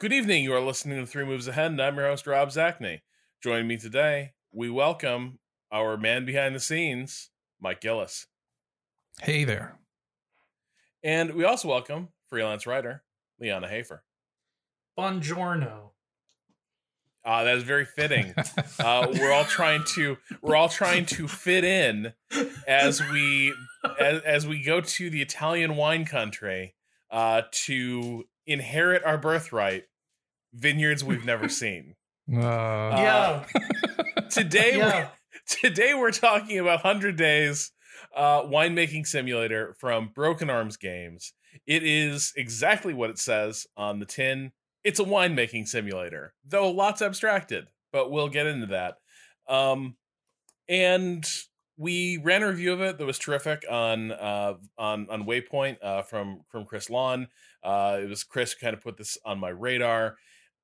[0.00, 0.42] Good evening.
[0.42, 3.02] You are listening to Three Moves Ahead, and I'm your host, Rob Zacny.
[3.40, 5.38] Joining me today, we welcome
[5.70, 8.26] our man behind the scenes, Mike Gillis.
[9.22, 9.78] Hey there.
[11.04, 13.04] And we also welcome freelance writer,
[13.40, 14.02] Leana Hafer.
[14.98, 15.90] Buongiorno.
[17.24, 18.34] Uh, that is very fitting.
[18.80, 22.12] Uh, we're all trying to we're all trying to fit in
[22.66, 23.54] as we
[24.00, 26.74] as, as we go to the Italian wine country
[27.10, 29.84] uh, to inherit our birthright,
[30.52, 31.94] vineyards we've never seen.
[32.32, 33.44] Uh, yeah.
[34.30, 35.08] Today, Yeah.
[35.08, 35.10] we're,
[35.70, 37.72] today we're talking about Hundred Days
[38.16, 41.32] uh, winemaking simulator from Broken Arms Games.
[41.66, 44.52] It is exactly what it says on the tin.
[44.82, 48.96] It's a winemaking simulator, though lots abstracted, but we'll get into that.
[49.48, 49.96] Um,
[50.68, 51.24] and
[51.76, 56.02] we ran a review of it that was terrific on uh, on on Waypoint uh,
[56.02, 57.28] from from Chris Lawn.
[57.64, 60.16] Uh, it was Chris who kind of put this on my radar.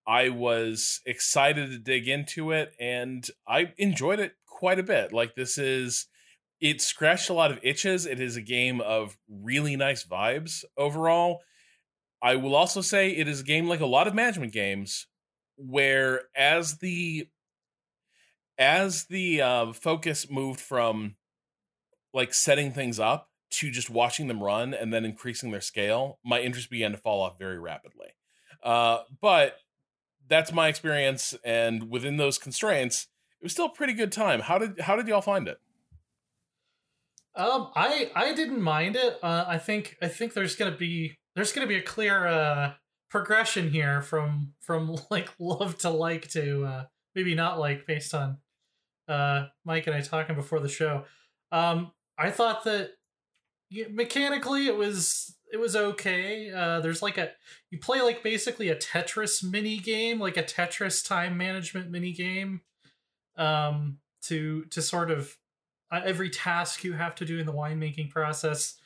[0.07, 5.13] I was excited to dig into it, and I enjoyed it quite a bit.
[5.13, 6.07] Like this is,
[6.61, 8.07] it scratched a lot of itches.
[8.07, 11.41] It is a game of really nice vibes overall.
[12.23, 15.07] I will also say it is a game like a lot of management games,
[15.57, 17.29] where as the
[18.59, 21.17] as the uh, focus moved from
[22.13, 26.41] like setting things up to just watching them run and then increasing their scale, my
[26.41, 28.09] interest began to fall off very rapidly.
[28.63, 29.57] Uh, but
[30.29, 33.09] that's my experience, and within those constraints,
[33.41, 34.41] it was still a pretty good time.
[34.41, 35.59] How did how did y'all find it?
[37.35, 39.19] Um, I I didn't mind it.
[39.23, 42.73] Uh, I think I think there's gonna be there's gonna be a clear uh
[43.09, 48.39] progression here from from like love to like to uh maybe not like based on
[49.09, 51.05] uh Mike and I talking before the show.
[51.51, 52.91] Um, I thought that
[53.71, 56.51] yeah, mechanically it was it was okay.
[56.51, 57.31] Uh, there's like a
[57.71, 62.63] you play like basically a Tetris mini game, like a Tetris time management mini game,
[63.37, 65.37] um, to to sort of
[65.91, 68.77] uh, every task you have to do in the winemaking process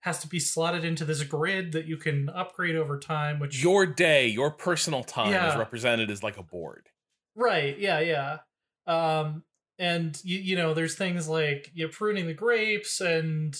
[0.00, 3.38] has to be slotted into this grid that you can upgrade over time.
[3.38, 6.88] Which Your day, your personal time is represented as like a board.
[7.36, 7.78] Right.
[7.78, 8.00] Yeah.
[8.00, 8.38] Yeah.
[8.86, 9.44] Um,
[9.78, 13.56] and you, you know, there's things like you know, pruning the grapes and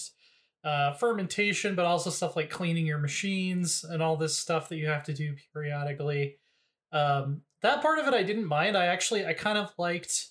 [0.64, 4.86] uh, fermentation, but also stuff like cleaning your machines and all this stuff that you
[4.86, 6.36] have to do periodically.
[6.92, 8.76] Um, that part of it I didn't mind.
[8.76, 10.28] I actually I kind of liked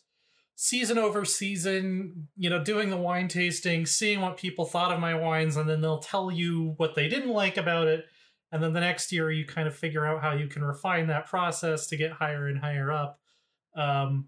[0.55, 5.15] season over season, you know, doing the wine tasting, seeing what people thought of my
[5.15, 8.05] wines, and then they'll tell you what they didn't like about it.
[8.51, 11.25] And then the next year, you kind of figure out how you can refine that
[11.25, 13.19] process to get higher and higher up.
[13.75, 14.27] Um,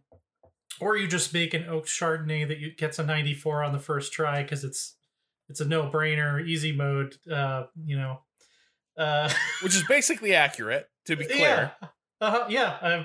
[0.80, 4.14] or you just make an oak chardonnay that you, gets a 94 on the first
[4.14, 4.96] try because it's
[5.50, 7.16] it's a no brainer, easy mode.
[7.30, 8.22] Uh, you know,
[8.98, 9.32] uh,
[9.64, 11.74] Which is basically accurate, to be clear.
[11.82, 11.88] yeah,
[12.22, 13.04] uh-huh, yeah, uh,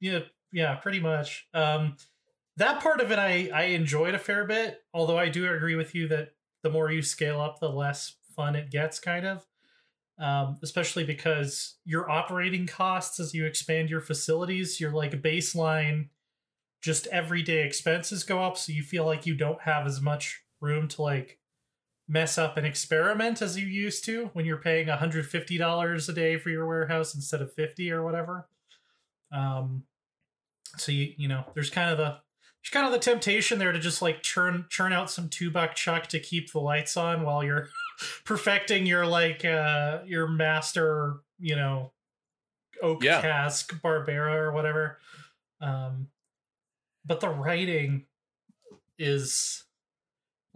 [0.00, 0.20] yeah,
[0.52, 1.46] yeah, pretty much.
[1.54, 1.96] Um,
[2.56, 4.82] that part of it, I I enjoyed a fair bit.
[4.94, 6.30] Although I do agree with you that
[6.62, 9.46] the more you scale up, the less fun it gets, kind of.
[10.18, 16.08] Um, especially because your operating costs as you expand your facilities, your like baseline,
[16.80, 20.88] just everyday expenses go up, so you feel like you don't have as much room
[20.88, 21.38] to like
[22.08, 26.50] mess up an experiment as you used to when you're paying $150 a day for
[26.50, 28.48] your warehouse instead of 50 or whatever
[29.32, 29.82] um
[30.76, 32.04] so you you know there's kind of the
[32.62, 35.74] there's kind of the temptation there to just like churn churn out some two buck
[35.74, 37.68] chuck to keep the lights on while you're
[38.24, 41.92] perfecting your like uh your master you know
[42.82, 43.20] oak Yeah.
[43.20, 44.98] cask barbera or whatever
[45.60, 46.06] um
[47.04, 48.04] but the writing
[48.98, 49.64] is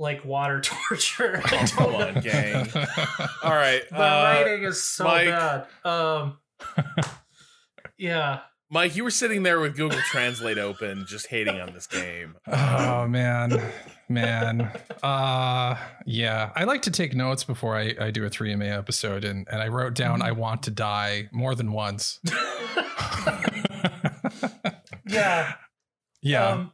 [0.01, 2.69] like water torture I Oh, come on, gang.
[3.45, 3.83] All right.
[3.91, 5.29] The uh, writing is so Mike.
[5.29, 5.67] bad.
[5.85, 6.39] Um,
[7.99, 8.41] yeah,
[8.71, 12.37] Mike, you were sitting there with Google Translate open, just hating on this game.
[12.51, 13.63] oh man,
[14.09, 14.73] man.
[15.03, 16.51] Uh yeah.
[16.57, 19.69] I like to take notes before I, I do a 3MA episode and, and I
[19.69, 22.21] wrote down I want to die more than once.
[25.07, 25.55] yeah.
[26.23, 26.49] yeah.
[26.49, 26.73] Um,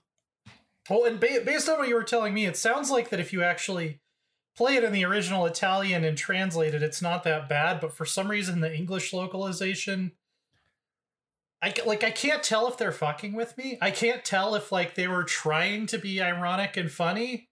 [0.89, 3.33] well, and ba- based on what you were telling me, it sounds like that if
[3.33, 4.01] you actually
[4.57, 7.81] play it in the original Italian and translate it, it's not that bad.
[7.81, 10.13] But for some reason, the English localization,
[11.63, 13.79] I like I can't tell if they're fucking with me.
[13.81, 17.49] I can't tell if like they were trying to be ironic and funny,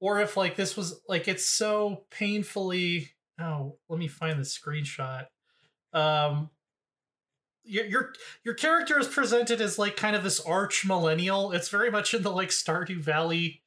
[0.00, 3.10] or if like this was like it's so painfully.
[3.40, 5.26] Oh, let me find the screenshot.
[5.92, 6.50] Um,
[7.64, 8.12] your your
[8.44, 11.52] your character is presented as like kind of this arch millennial.
[11.52, 13.62] It's very much in the like Stardew Valley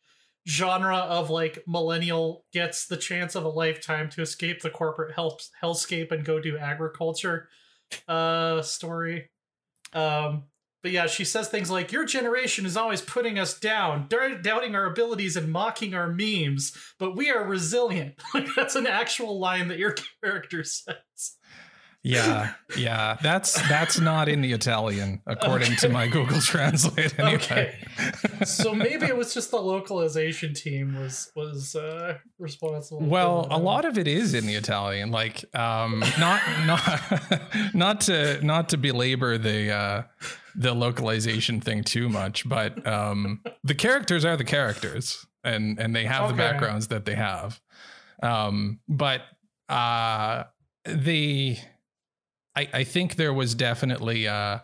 [0.48, 5.40] genre of like millennial gets the chance of a lifetime to escape the corporate hell
[5.62, 7.50] hellscape and go do agriculture.
[8.08, 9.30] uh story.
[9.94, 10.44] Um
[10.86, 14.86] but yeah, she says things like, Your generation is always putting us down, doubting our
[14.86, 18.14] abilities and mocking our memes, but we are resilient.
[18.36, 21.38] Like, that's an actual line that your character says.
[22.08, 23.18] Yeah, yeah.
[23.24, 25.88] That's that's not in the Italian, according Okay.
[25.88, 27.14] to my Google Translate.
[27.20, 27.36] Anyway.
[27.36, 27.76] Okay.
[28.46, 33.02] So maybe it was just the localization team was was uh responsible.
[33.02, 35.10] Well, a lot of it is in the Italian.
[35.10, 37.02] Like, um, not not
[37.74, 40.04] not to not to belabor the uh,
[40.56, 46.06] the localization thing too much, but um, the characters are the characters, and and they
[46.06, 47.60] have the backgrounds that they have.
[48.22, 49.22] Um, but
[49.70, 50.44] uh,
[50.86, 51.58] the
[52.56, 54.64] I I think there was definitely a,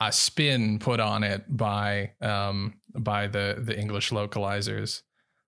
[0.00, 5.02] a spin put on it by um by the the English localizers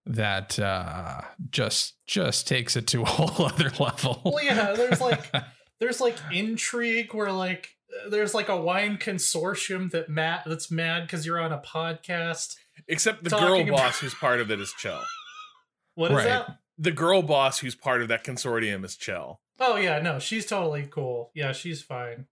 [0.07, 4.23] that uh just just takes it to a whole other level.
[4.25, 5.33] Well, yeah, there's like
[5.81, 7.71] there's like intrigue where like
[8.11, 12.55] there's like a wine consortium that Matt that's mad because you're on a podcast.
[12.89, 15.01] Except the girl about- boss who's part of it is chill.
[15.95, 16.25] What is Right.
[16.27, 16.59] that?
[16.77, 19.41] The girl boss who's part of that consortium is chill.
[19.59, 21.31] Oh yeah, no, she's totally cool.
[21.35, 22.27] Yeah, she's fine.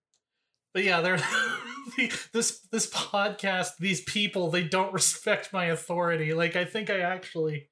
[0.72, 1.20] But yeah, they're
[2.32, 6.34] this this podcast, these people, they don't respect my authority.
[6.34, 7.68] Like I think I actually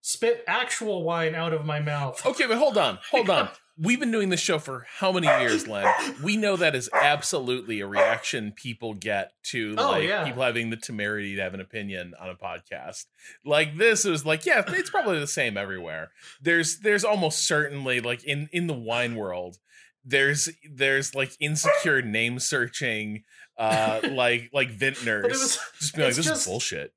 [0.00, 2.24] spit actual wine out of my mouth.
[2.24, 3.48] Okay, but hold on, hold on.
[3.76, 5.92] We've been doing this show for how many years, Len?
[6.22, 10.24] We know that is absolutely a reaction people get to Oh, like yeah.
[10.24, 13.06] people having the temerity to have an opinion on a podcast.
[13.44, 16.12] Like this is like, yeah, it's probably the same everywhere.
[16.40, 19.58] There's there's almost certainly like in in the wine world,
[20.04, 23.24] there's there's like insecure name searching,
[23.58, 26.92] uh, like like vintners was just being like, this just- is bullshit.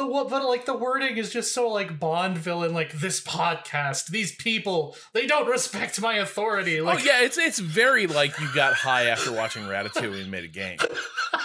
[0.00, 4.34] The but like the wording is just so like Bond villain, like this podcast, these
[4.36, 6.80] people, they don't respect my authority.
[6.80, 10.44] Like oh yeah, it's it's very like you got high after watching Ratatouille and made
[10.44, 10.78] a game.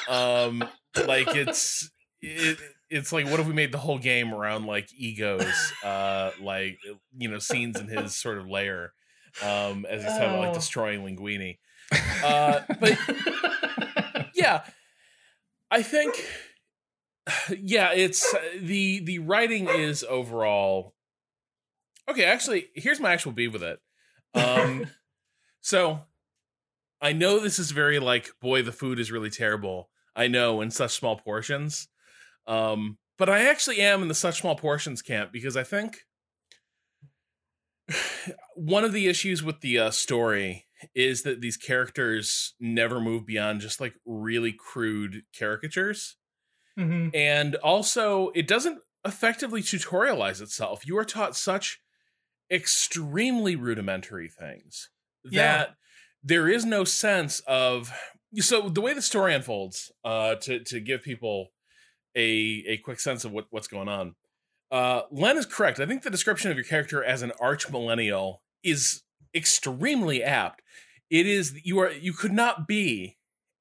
[0.10, 0.64] Um,
[1.06, 1.90] like it's
[2.22, 2.58] it,
[2.90, 6.78] it's like what if we made the whole game around like egos, uh, like
[7.18, 8.94] you know scenes in his sort of lair,
[9.44, 10.54] um, as he's talking about like Oh.
[10.54, 11.58] destroying Linguini.
[12.24, 12.98] Uh, but
[14.34, 14.64] yeah,
[15.70, 16.16] I think
[17.60, 20.94] yeah, it's uh, the the writing is overall
[22.10, 22.26] okay.
[22.26, 23.80] Actually, here's my actual beef with it.
[24.34, 24.88] Um,
[25.62, 26.00] so
[27.02, 29.90] I know this is very like, boy, the food is really terrible.
[30.16, 31.88] I know in such small portions.
[32.48, 36.06] Um, but I actually am in the such small portions camp because I think
[38.56, 43.62] one of the issues with the uh, story is that these characters never move beyond
[43.62, 46.18] just like really crude caricatures.
[46.78, 47.16] Mhm.
[47.16, 50.86] And also, it doesn't effectively tutorialize itself.
[50.86, 51.80] You are taught such
[52.52, 54.90] extremely rudimentary things
[55.24, 55.58] Yeah.
[55.58, 55.76] that
[56.24, 57.92] there is no sense of.
[58.40, 61.54] So the way the story unfolds, uh, to to give people
[62.16, 64.16] a a quick sense of what, what's going on,
[64.72, 65.80] uh, Len is correct.
[65.80, 70.62] I think the description of your character as an arch millennial is extremely apt.
[71.10, 73.18] It is you are you could not be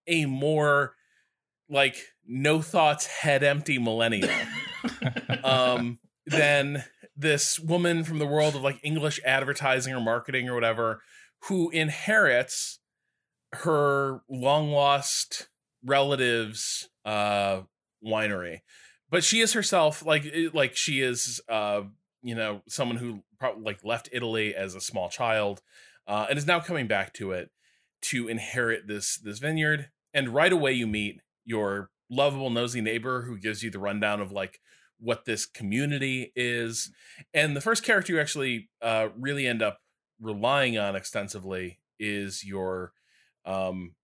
[0.07, 0.97] a more
[1.69, 4.31] like no thoughts head empty millennial
[5.45, 6.85] um than
[7.17, 11.03] this woman from the world of like English advertising or marketing or whatever
[11.49, 12.81] who inherits
[13.53, 15.49] her long lost
[15.85, 17.61] relatives uh
[18.05, 18.61] winery.
[19.11, 21.83] But she is herself like like she is uh
[22.23, 25.63] you know someone who probably like left Italy as a small child
[26.07, 27.51] uh and is now coming back to it
[28.03, 29.91] to inherit this this vineyard.
[30.13, 34.33] And right away you meet your lovable nosy neighbor who gives you the rundown of
[34.33, 34.61] like
[34.99, 36.91] what this community is.
[37.33, 39.79] And the first character you actually uh really end up
[40.21, 42.93] relying on extensively is your
[43.45, 43.95] um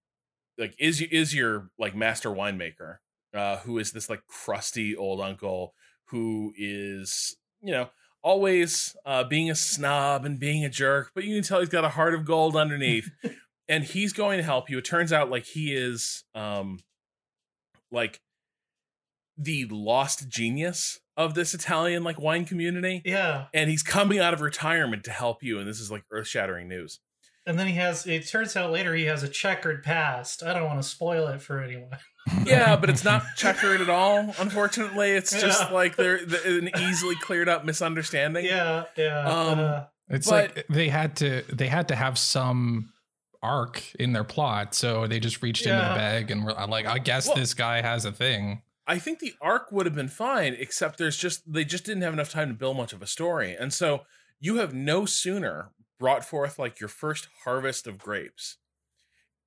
[0.59, 2.99] like is is your like master winemaker
[3.35, 5.75] uh who is this like crusty old uncle
[6.07, 7.89] who is you know
[8.23, 11.85] always uh being a snob and being a jerk but you can tell he's got
[11.85, 13.11] a heart of gold underneath.
[13.69, 14.79] And he's going to help you.
[14.79, 16.81] It turns out like he is um
[17.91, 18.21] like
[19.39, 23.47] the lost genius of this italian like wine community yeah.
[23.55, 27.01] and he's coming out of retirement to help you and this is like earth-shattering news
[27.47, 30.43] And then he has it turns out later he has a checkered past.
[30.43, 31.97] I don't want to spoil it for anyone.
[32.45, 35.75] yeah but it's not checkered at all unfortunately it's just Yeah.
[35.75, 39.27] like they're, they an easily cleared up misunderstanding Yeah, yeah.
[39.27, 42.93] Um, uh, It's But- like they had to they had to have some
[43.43, 46.99] arc in their plot, so they just reached into the bag and were like, I
[46.99, 48.63] guess Well- this guy has a thing.
[48.87, 52.13] I think the arc would have been fine, except there's just they just didn't have
[52.13, 53.55] enough time to build much of a story.
[53.55, 54.05] And so
[54.41, 58.57] you have no sooner brought forth like your first harvest of grapes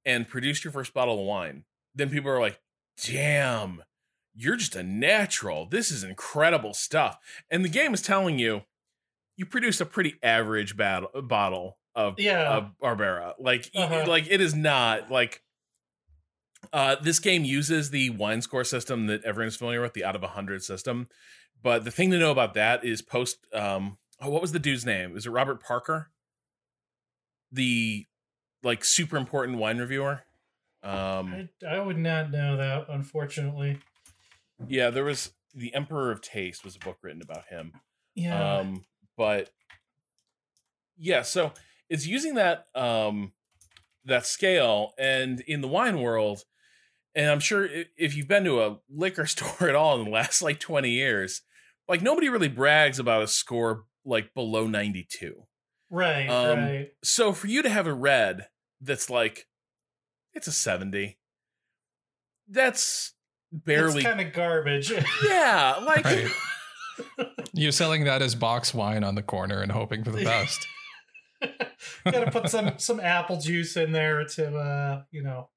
[0.05, 2.61] and produced your first bottle of wine, then people are like,
[3.03, 3.83] "Damn,
[4.33, 5.65] you're just a natural.
[5.65, 7.17] This is incredible stuff."
[7.51, 8.63] And the game is telling you
[9.35, 12.57] you produced a pretty average battle, bottle of Yeah.
[12.57, 13.33] of Barbera.
[13.39, 14.05] Like Uh-huh.
[14.07, 15.41] like it is not like
[16.71, 20.23] uh this game uses the wine score system that everyone's familiar with, the out of
[20.23, 21.07] a 100 system.
[21.61, 24.85] But the thing to know about that is post um oh what was the dude's
[24.85, 25.15] name?
[25.17, 26.09] Is it Robert Parker?
[27.51, 28.05] The
[28.63, 30.23] like super important wine reviewer.
[30.81, 33.79] Um I, I would not know that, unfortunately.
[34.67, 37.73] yeah, there was The Emperor of Taste was a book written about him.
[38.15, 38.57] Yeah.
[38.59, 38.85] Um,
[39.17, 39.49] but
[40.97, 41.53] yeah, so
[41.93, 43.31] it's using that um
[44.03, 46.43] that scale, and in the wine world,
[47.15, 50.41] and I'm sure if you've been to a liquor store at all in the last
[50.41, 51.41] like 20 years,
[51.87, 55.43] like nobody really brags about a score like below 92.
[55.89, 56.27] right.
[56.27, 56.91] um, right.
[57.03, 58.47] So for you to have a red
[58.81, 59.47] that's like
[60.33, 61.17] it's a 70,
[62.49, 63.13] that's
[63.51, 64.91] barely kind of garbage.
[65.23, 66.27] yeah, like Right.
[67.53, 70.67] You're selling that as box wine on the corner and hoping for the best.
[72.05, 75.49] Got to put some some apple juice in there to uh, you know,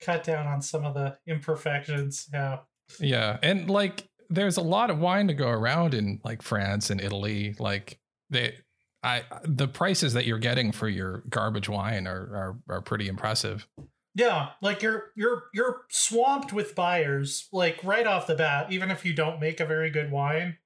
[0.00, 2.28] cut down on some of the imperfections.
[2.32, 2.58] Yeah.
[3.00, 7.00] Yeah, and like there's a lot of wine to go around in like France and
[7.00, 7.54] Italy.
[7.58, 7.98] Like
[8.30, 8.56] they,
[9.02, 13.68] I the prices that you're getting for your garbage wine are are, are pretty impressive.
[14.14, 19.04] Yeah, like you're you're you're swamped with buyers like right off the bat even if
[19.04, 20.56] you don't make a very good wine.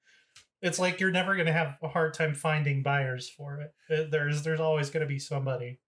[0.62, 3.75] It's like you're never going to have a hard time finding buyers for it.
[3.90, 5.81] Uh, There's there's always going to be somebody.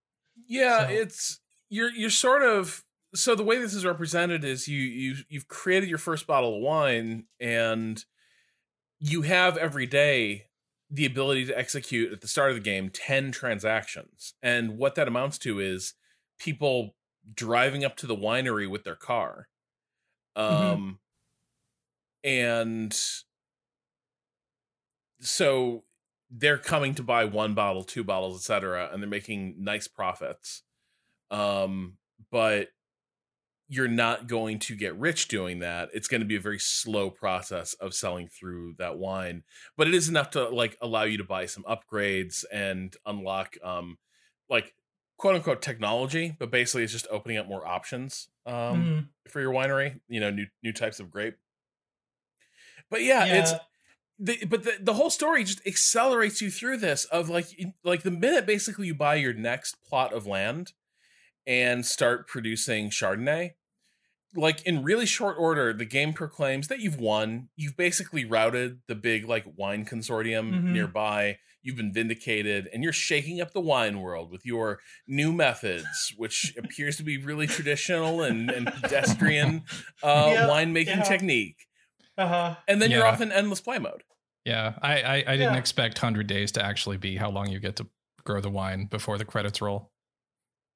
[0.47, 1.41] Yeah, So- it's
[1.71, 5.89] you're you're sort of so the way this is represented is you you you've created
[5.89, 8.05] your first bottle of wine and
[8.99, 10.47] you have every day
[10.91, 14.35] the ability to execute at the start of the game 10 transactions.
[14.43, 15.95] And what that amounts to is
[16.39, 16.95] people
[17.33, 19.49] driving up to the winery with their car.
[20.37, 20.99] Um
[22.23, 22.97] and
[25.25, 25.85] so
[26.31, 30.63] they're coming to buy one bottle, two bottles, etc., and they're making nice profits.
[31.31, 31.99] Um,
[32.31, 32.69] but
[33.69, 35.89] you're not going to get rich doing that.
[35.95, 39.43] It's going to be a very slow process of selling through that wine,
[39.77, 43.99] but it is enough to like allow you to buy some upgrades and unlock um
[44.51, 44.75] like
[45.17, 49.31] quote unquote technology, but basically it's just opening up more options um Mhm.
[49.31, 51.37] for your winery, you know, new new types of grape.
[52.91, 53.53] But yeah, it's
[54.19, 57.47] the, but the, the whole story just accelerates you through this of like
[57.83, 60.73] like the minute basically you buy your next plot of land
[61.47, 63.53] and start producing chardonnay
[64.37, 68.95] like in really short order the game proclaims that you've won you've basically routed the
[68.95, 70.73] big like wine consortium Mhm.
[70.73, 76.13] nearby you've been vindicated and you're shaking up the wine world with your new methods
[76.17, 79.63] which appears to be really traditional and, and pedestrian
[80.03, 81.03] uh, Yeah, winemaking yeah.
[81.03, 81.67] technique
[82.19, 82.57] uh-huh.
[82.69, 84.03] and then you're off in endless play mode
[84.45, 85.59] Yeah, I I, I didn't Yeah.
[85.59, 87.87] expect hundred days to actually be how long you get to
[88.25, 89.91] grow the wine before the credits roll.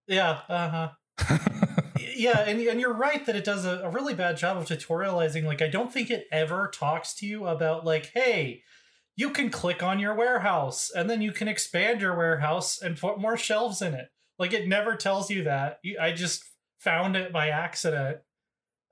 [0.06, 0.90] Yeah, uh-huh.
[2.16, 5.44] yeah and, and you're right that it does a, a really bad job of tutorializing
[5.44, 8.62] like i don't think it ever talks to you about like hey
[9.16, 13.20] you can click on your warehouse and then you can expand your warehouse and put
[13.20, 16.44] more shelves in it like it never tells you that you, i just
[16.78, 18.18] found it by accident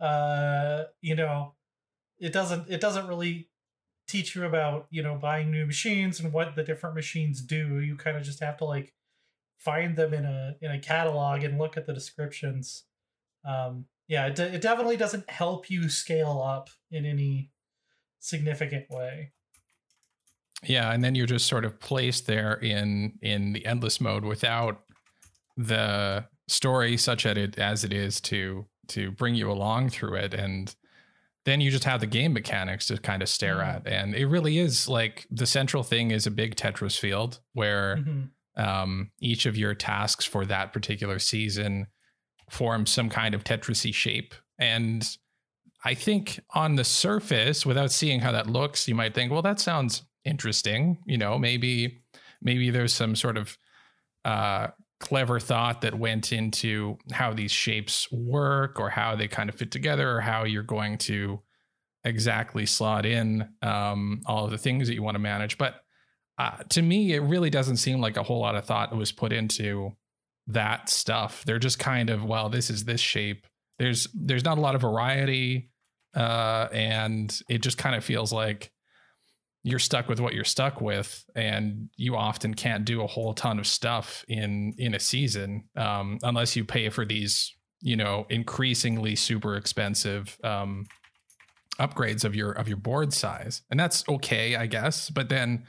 [0.00, 1.54] uh you know
[2.18, 3.48] it doesn't it doesn't really
[4.08, 7.80] teach you about you know buying new machines and what the different machines do.
[7.80, 8.94] You kind of just have to like
[9.58, 12.84] find them in a in a catalog and look at the descriptions.
[13.44, 17.50] Um yeah it, de- it definitely doesn't help you scale up in any
[18.20, 19.32] significant way.
[20.62, 24.82] Yeah, and then you're just sort of placed there in in the endless mode without
[25.56, 30.32] the story such at it as it is to to bring you along through it.
[30.32, 30.74] And
[31.46, 33.74] then you just have the game mechanics to kind of stare Mhm.
[33.76, 37.96] at and it really is like the central thing is a big tetris field where
[37.96, 38.30] Mhm.
[38.58, 41.86] um, each of your tasks for that particular season
[42.50, 44.34] forms some kind of Tetrisy shape.
[44.58, 45.06] And
[45.84, 49.60] I think on the surface, without seeing how that looks, you might think, well, that
[49.60, 50.98] sounds interesting.
[51.06, 51.98] You know, maybe
[52.40, 53.58] maybe there's some sort of
[54.24, 59.54] uh, clever thought that went into how these shapes work or how they kind of
[59.54, 61.40] fit together or how you're going to
[62.04, 65.58] exactly slot in um, all of the things that you want to manage.
[65.58, 65.74] But
[66.38, 69.32] uh, to me, it really doesn't seem like a whole lot of thought was put
[69.32, 69.92] into
[70.46, 71.44] that stuff.
[71.44, 73.46] They're just kind of, well, this is this shape.
[73.78, 75.70] There's there's not a lot of variety,
[76.14, 78.70] uh, and it just kind of feels like,
[79.66, 83.58] you're stuck with what you're stuck with and you often can't do a whole ton
[83.58, 89.16] of stuff in in a season um, unless you pay for these you know increasingly
[89.16, 90.86] super expensive um,
[91.80, 93.62] upgrades of your of your board size.
[93.68, 95.10] And that's okay i guess.
[95.10, 95.64] But then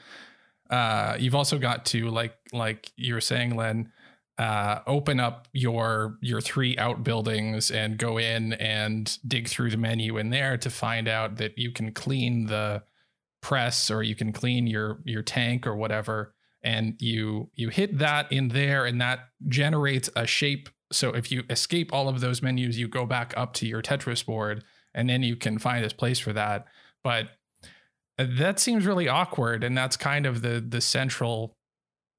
[0.69, 3.91] uh, you've also got to like like you were saying len
[4.37, 10.19] uh, open up your your three outbuildings and go in and dig through the menu
[10.19, 12.83] in there to find out that you can clean the
[13.47, 18.29] press or you can clean your your tank or whatever and you you hit that
[18.29, 20.67] in there and that generates a shape.
[20.91, 24.25] So if you escape all of those menus you go back up to your tetris
[24.25, 26.65] board and then you can find this place for that.
[27.05, 27.29] But
[28.17, 31.55] that seems really awkward and that's kind of the the central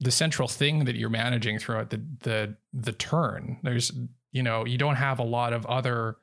[0.00, 3.58] the central thing that you're managing throughout the the the turn.
[3.62, 3.92] There's
[4.32, 6.16] you know you don't have a lot of other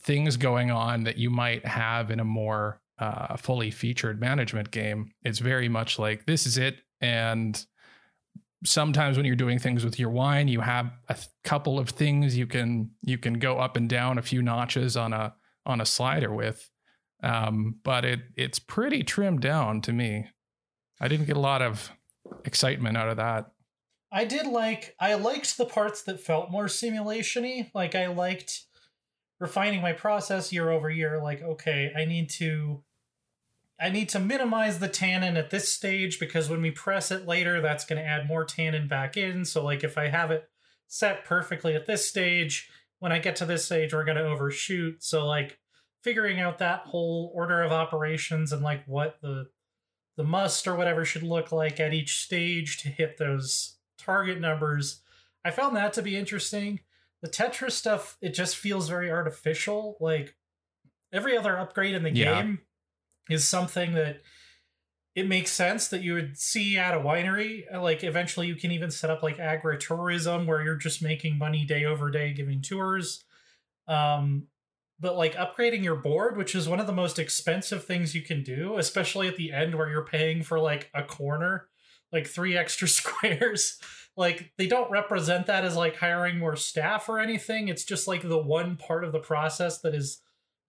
[0.00, 5.10] things going on that you might have in a more uh, fully featured management game
[5.22, 7.66] it's very much like this is it and
[8.64, 12.36] sometimes when you're doing things with your wine you have a th- couple of things
[12.36, 15.34] you can you can go up and down a few notches on a
[15.66, 16.70] on a slider with
[17.22, 20.26] um, but it it's pretty trimmed down to me
[21.00, 21.90] i didn't get a lot of
[22.44, 23.50] excitement out of that
[24.14, 27.70] I did like I liked the parts that felt more simulation-y.
[27.74, 28.66] Like I liked
[29.40, 31.20] refining my process year over year.
[31.22, 32.84] Like, okay, I need to
[33.82, 37.60] I need to minimize the tannin at this stage because when we press it later,
[37.60, 39.44] that's going to add more tannin back in.
[39.44, 40.48] So like if I have it
[40.86, 42.70] set perfectly at this stage,
[43.00, 45.02] when I get to this stage, we're going to overshoot.
[45.02, 45.58] So like
[46.04, 49.48] figuring out that whole order of operations and like what the
[50.16, 55.00] the must or whatever should look like at each stage to hit those target numbers.
[55.44, 56.80] I found that to be interesting.
[57.22, 59.96] The Tetris stuff, it just feels very artificial.
[60.00, 60.36] Like
[61.12, 62.42] every other upgrade in the Yeah.
[62.42, 62.60] game
[63.30, 64.22] is something that
[65.14, 67.64] it makes sense that you would see at a winery.
[67.72, 71.84] Like eventually you can even set up like agritourism where you're just making money day
[71.84, 73.24] over day giving tours.
[73.86, 74.46] Um
[74.98, 78.44] but like upgrading your board, which is one of the most expensive things you can
[78.44, 81.66] do, especially at the end where you're paying for like a corner,
[82.12, 83.78] like three extra squares.
[84.16, 87.68] Like they don't represent that as like hiring more staff or anything.
[87.68, 90.20] It's just like the one part of the process that is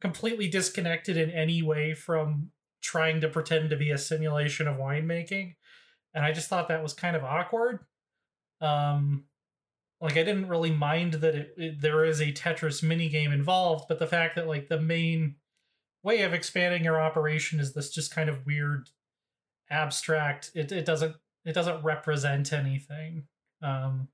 [0.03, 5.55] completely disconnected in any way from trying to pretend to be a simulation of winemaking.
[6.13, 7.79] And I just thought that was kind of awkward.
[8.59, 9.23] Um
[10.01, 13.85] like I didn't really mind that it, it there is a Tetris mini game involved,
[13.87, 15.35] but the fact that like the main
[16.03, 18.89] way of expanding your operation is this just kind of weird
[19.71, 23.23] abstract it, it doesn't it doesn't represent anything
[23.61, 24.09] um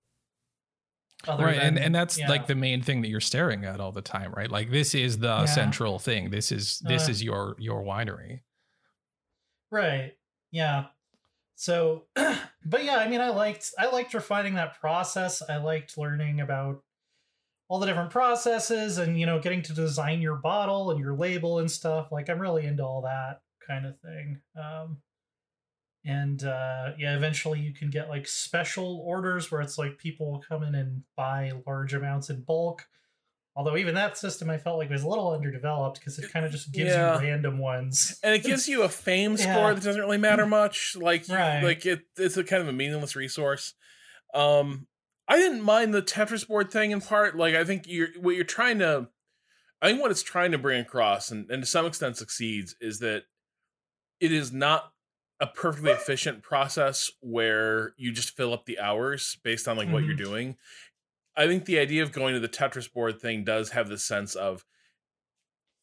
[1.28, 2.30] other right and and that's yeah.
[2.30, 5.18] like the main thing that you're staring at all the time right like this is
[5.20, 5.46] the Yeah.
[5.46, 7.12] central thing this is this Uh.
[7.12, 8.42] is your your winery
[9.72, 10.14] Right.
[10.52, 10.86] Yeah.
[11.56, 15.42] So, but yeah, I mean, I liked I liked refining that process.
[15.48, 16.84] I liked learning about
[17.68, 21.60] all the different processes and you know getting to design your bottle and your label
[21.60, 22.12] and stuff.
[22.12, 24.42] Like I'm really into all that kind of thing.
[24.60, 24.98] Um,
[26.06, 30.40] and uh, yeah, eventually you can get like special orders where it's like people will
[30.48, 32.88] come in and buy large amounts in bulk.
[33.56, 36.52] Although even that system I felt like was a little underdeveloped because it kind of
[36.52, 37.20] just gives Yeah.
[37.20, 38.18] you random ones.
[38.24, 39.54] and it gives you a fame Yeah.
[39.54, 40.96] score that doesn't really matter much.
[40.96, 41.62] Like, you- Right.
[41.64, 43.74] like it, it's a kind of a meaningless resource.
[44.34, 44.88] Um,
[45.28, 47.36] I didn't mind the Tetris board thing in part.
[47.36, 49.10] Like, I think you're what you're trying to,
[49.82, 53.00] I think what it's trying to bring across, and, and to some extent succeeds, is
[53.00, 53.24] that
[54.22, 54.92] it is not
[55.40, 60.04] a perfectly efficient process where you just fill up the hours based on like what
[60.04, 60.24] you're mm-hmm.
[60.24, 60.58] doing.
[61.36, 64.36] I think the idea of going to the Tetris board thing does have the sense
[64.36, 64.66] of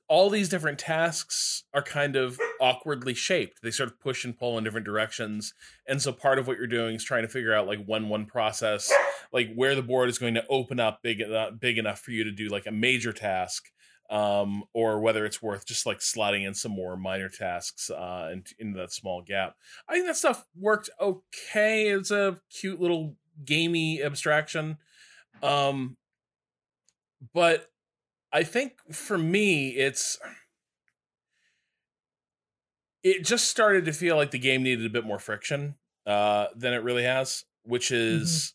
[0.08, 3.62] all these different tasks are kind of awkwardly shaped.
[3.62, 5.52] They sort of push and pull in different directions.
[5.88, 8.26] And so part of what you're doing is trying to figure out like when one
[8.26, 8.92] process,
[9.32, 12.22] like where the board is going to open up big enough, big enough for you
[12.24, 13.70] to do like a major task,
[14.10, 18.44] um, or whether it's worth just like slotting in some more minor tasks uh, in,
[18.58, 19.56] into that small gap.
[19.88, 21.88] I think that stuff worked okay.
[21.88, 24.78] It's a cute little gamey abstraction.
[25.42, 25.96] Um,
[27.34, 27.70] but
[28.32, 30.18] I think for me, it's
[33.02, 36.72] it just started to feel like the game needed a bit more friction uh, than
[36.72, 38.54] it really has, which is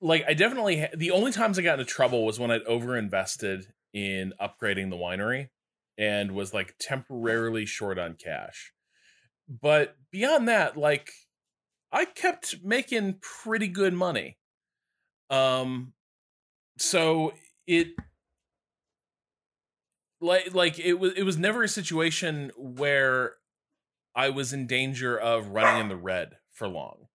[0.00, 4.32] like I definitely the only times I got into trouble was when I'd overinvested in
[4.40, 5.48] upgrading the winery
[5.96, 8.72] and was like temporarily short on cash.
[9.48, 11.10] But beyond that, like
[11.90, 14.38] I kept making pretty good money.
[15.30, 15.92] Um
[16.78, 17.32] so
[17.66, 17.88] it
[20.20, 23.34] like like it was it was never a situation where
[24.14, 27.06] I was in danger of running in the red for long.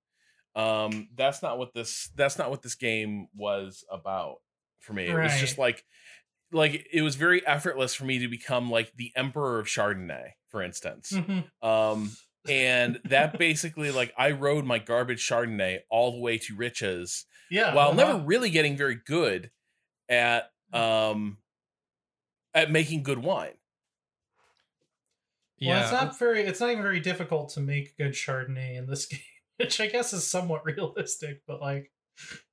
[0.56, 4.38] Um, that's not what this that's not what this game was about
[4.80, 5.08] for me.
[5.08, 5.84] It was just like
[6.54, 10.62] like it was very effortless for me to become like the emperor of Chardonnay, for
[10.62, 11.12] instance.
[11.12, 11.46] Mhm.
[11.62, 12.12] Um,
[12.48, 17.74] and that basically like I rode my garbage Chardonnay all the way to riches Yeah.
[17.74, 17.98] while uh-huh.
[17.98, 19.52] never really getting very good
[20.10, 21.38] at um
[22.54, 23.54] at making good wine.
[25.62, 26.42] Well, it's not very.
[26.44, 29.20] It's not even very difficult to make good Chardonnay in this game,
[29.58, 31.42] which I guess is somewhat realistic.
[31.48, 31.92] But like,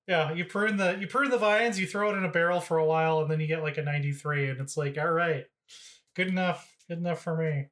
[0.06, 2.78] yeah, you prune the you prune the vines, you throw it in a barrel for
[2.78, 5.44] a while, and then you get like a ninety three, and it's like, all right,
[6.14, 7.66] good enough, good enough for me.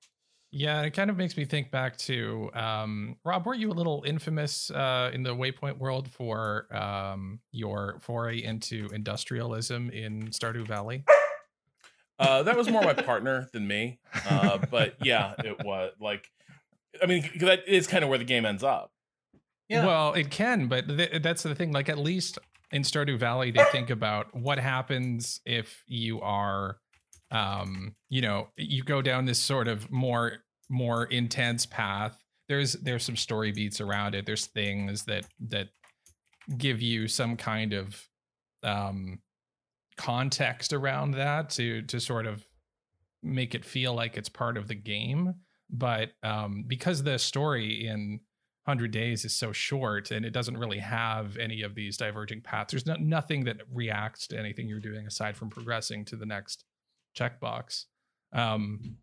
[0.51, 3.45] Yeah, it kind of makes me think back to um, Rob.
[3.45, 8.89] Weren't you a little infamous uh, in the Waypoint world for um, your foray into
[8.95, 11.05] industrialism in Stardew Valley?
[12.19, 13.99] Uh, that was more my partner than me.
[14.29, 16.31] Uh, but yeah, it was like,
[17.03, 18.91] I mean, that is kind of where the game ends up.
[19.69, 19.87] Yeah.
[19.87, 21.73] Well, it can, but th- that's the thing.
[21.73, 22.39] Like, at least
[22.73, 26.79] in Stardew Valley, they think about what happens if you are,
[27.31, 30.39] um, you know, you go down this sort of more
[30.71, 32.19] more intense path.
[32.49, 34.27] There's there's some story beats around it.
[34.27, 35.69] There's things that that
[36.57, 38.03] give you some kind of
[38.63, 39.19] um
[39.97, 42.47] context around that to to sort of
[43.23, 45.35] make it feel like it's part of the game
[45.71, 48.21] but um because the story in
[48.69, 52.73] 100 days is so short and it doesn't really have any of these diverging paths.
[52.73, 56.65] There's no, nothing that reacts to anything you're doing aside from progressing to the next
[57.19, 57.87] checkbox.
[58.33, 58.99] Um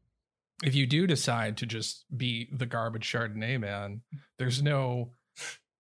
[0.64, 4.02] if you do decide to just be the garbage chardonnay man
[4.40, 5.12] there's no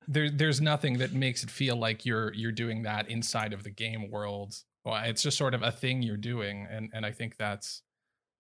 [0.08, 3.70] there, there's nothing that makes it feel like you're you're doing that inside of the
[3.70, 4.56] game world.
[4.84, 7.84] Well, it's just sort of a thing you're doing and and i think that's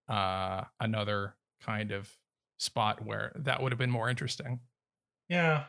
[0.09, 2.09] uh another kind of
[2.57, 4.59] spot where that would have been more interesting
[5.29, 5.65] Yeah.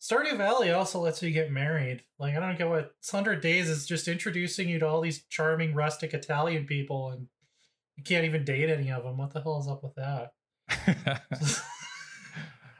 [0.00, 2.04] Stardew Valley also lets you get married.
[2.18, 5.74] Like I don't get what Hundred Days is just introducing you to all these charming
[5.74, 7.28] rustic Italian people, and
[7.96, 9.16] you can't even date any of them.
[9.16, 10.32] What the hell is up with that?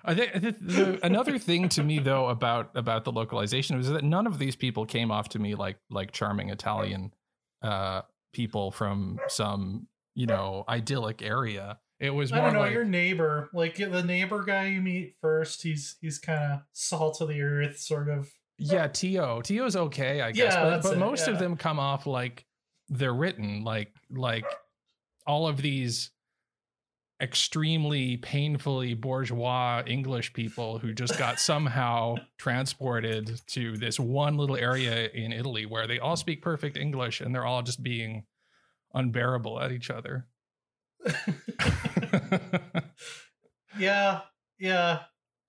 [0.07, 4.39] The, the, another thing to me though about about the localization was that none of
[4.39, 7.13] these people came off to me like like charming Italian
[7.63, 8.03] uh
[8.33, 11.81] people from some you know idyllic area.
[11.99, 15.63] It was I don't know like your neighbor, like the neighbor guy you meet first.
[15.63, 18.31] He's he's kind of salt of the earth, sort of.
[18.59, 19.41] yeah, Tio.
[19.41, 22.45] Tio's okay, I guess, Yeah, but, but it, most of them come off like
[22.89, 24.45] they're written like like
[25.27, 26.11] all of these
[27.21, 35.09] extremely painfully bourgeois English people who just got somehow transported to this one little area
[35.09, 38.25] in Italy where they all speak perfect English and they're all just being
[38.93, 40.27] unbearable at each other.
[43.79, 44.21] Yeah,
[44.59, 45.01] yeah.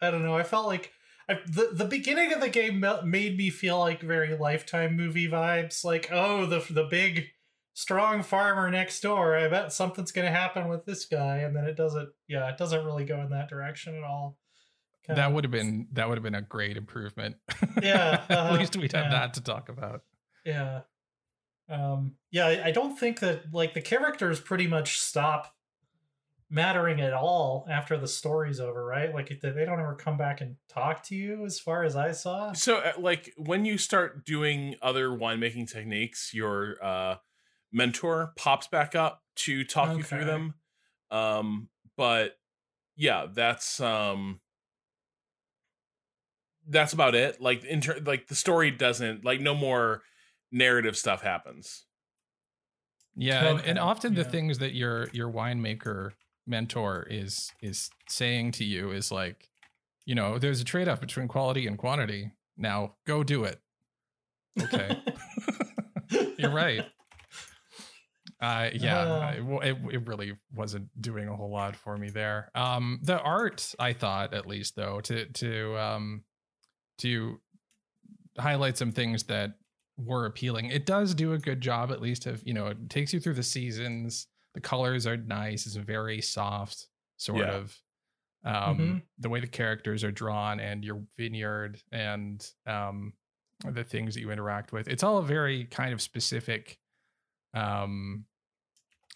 [0.02, 0.38] I don't know.
[0.38, 0.92] I felt like
[1.30, 5.84] I, the the beginning of the game made me feel like very lifetime movie vibes.
[5.84, 7.28] Like, oh, the the big
[7.74, 9.36] strong farmer next door.
[9.36, 12.10] I bet something's gonna happen with this guy, and then it doesn't.
[12.28, 14.38] Yeah, it doesn't really go in that direction at all.
[15.06, 17.38] Kinda- that would have been that would have been a great improvement.
[17.82, 19.12] Yeah, at uh-huh, least we'd have yeah.
[19.12, 20.04] that to talk about.
[20.46, 20.82] Yeah.
[21.70, 25.54] Um, yeah, I, I don't think that like the characters pretty much stop
[26.50, 29.14] mattering at all after the story's over, right?
[29.14, 32.12] Like they they don't ever come back and talk to you as far as I
[32.12, 32.54] saw.
[32.54, 37.16] So, uh, like when you start doing other winemaking techniques, your uh,
[37.72, 40.54] mentor pops back up to talk you through them.
[41.12, 42.38] Um, but
[42.96, 44.40] yeah, that's um,
[46.68, 47.42] that's about it.
[47.42, 50.02] Like in ter- like the story doesn't like no more
[50.52, 51.86] narrative stuff happens.
[53.16, 56.12] Yeah, and, and Okay, often the things that your your winemaker
[56.46, 59.50] mentor is is saying to you is like,
[60.06, 62.32] you know, there's a trade off between quality and quantity.
[62.58, 63.60] Now go do it.
[64.62, 64.98] Okay,
[66.38, 66.86] you're right.
[68.40, 69.20] Uh, yeah, Uh.
[69.20, 72.52] I- well, it, it really wasn't doing a whole lot for me there.
[72.54, 76.24] Um, the art, I thought, at least though, to to um,
[77.00, 77.40] to
[78.38, 79.54] highlight some things that
[79.98, 80.68] were appealing.
[80.68, 83.34] It does do a good job, at least of you know, it takes you through
[83.36, 84.28] the seasons.
[84.54, 85.66] The colors are nice.
[85.66, 87.50] It's very soft, sort Yeah.
[87.50, 87.82] of.
[88.46, 89.08] Um, Mhm.
[89.20, 93.14] the way the characters are drawn and your vineyard and um,
[93.66, 94.88] the things that you interact with.
[94.88, 96.80] It's all a very kind of specific,
[97.54, 98.26] um,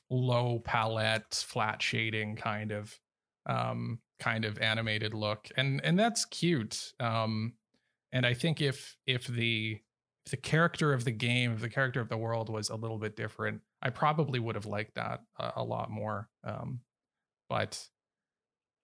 [0.10, 3.00] low palette, flat shading kind of
[3.46, 6.94] um, kind of animated look, and and that's cute.
[7.00, 7.54] Um,
[8.12, 9.82] and I think if if the
[10.30, 13.16] the character of the game, if the character of the world was a little bit
[13.16, 16.30] different, I probably would have liked that a, a lot more.
[16.44, 16.82] Um,
[17.50, 17.88] but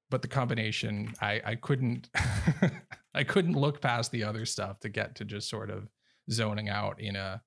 [0.09, 2.09] but the combination, I I couldn't
[3.13, 5.87] I couldn't look past the other stuff to get to just sort of
[6.31, 7.41] zoning out in a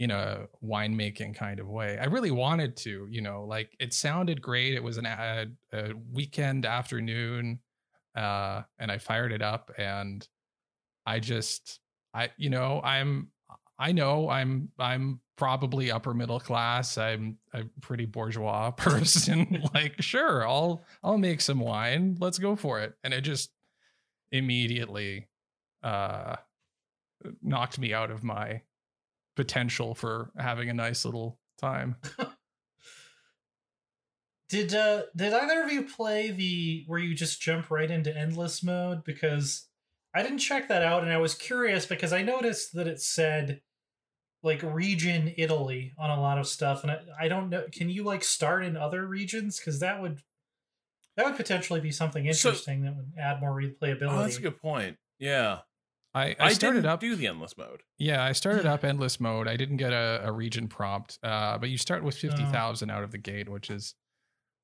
[0.00, 1.98] in a winemaking kind of way.
[1.98, 4.74] I really wanted to, you know, like it sounded great.
[4.74, 7.60] It was an a, a weekend afternoon,
[8.16, 10.26] uh, and I fired it up, and
[11.04, 11.80] I just,
[12.14, 13.28] I, you know, I'm,
[13.78, 16.98] I know I'm, I'm probably upper middle class.
[16.98, 19.62] I'm a pretty bourgeois person.
[19.74, 22.16] like, sure, I'll, I'll make some wine.
[22.20, 22.94] Let's go for it.
[23.04, 23.50] And it just
[24.32, 25.28] immediately,
[25.82, 26.36] uh,
[27.42, 28.62] knocked me out of my
[29.36, 31.96] potential for having a nice little time.
[34.48, 38.62] did uh did either of you play the where you just jump right into endless
[38.62, 39.04] mode?
[39.04, 39.68] Because
[40.14, 43.60] I didn't check that out and I was curious because I noticed that it said
[44.42, 48.02] like region Italy on a lot of stuff and I, I don't know can you
[48.04, 50.22] like start in other regions because that would
[51.16, 54.08] that would potentially be something interesting so, that would add more replayability.
[54.08, 54.96] Oh, that's a good point.
[55.18, 55.58] Yeah.
[56.14, 57.82] I, I, started up do the endless mode.
[57.98, 59.46] Yeah, I started up endless mode.
[59.46, 62.94] I didn't get a, a region prompt, uh, but you start with fifty thousand oh.
[62.94, 63.94] out of the gate, which is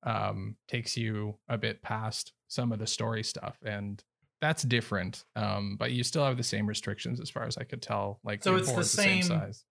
[0.02, 4.02] um, takes you a bit past some of the story stuff, and
[4.40, 5.24] that's different.
[5.34, 8.20] Um, but you still have the same restrictions, as far as I could tell.
[8.24, 9.64] Like so, it's the same, the same size,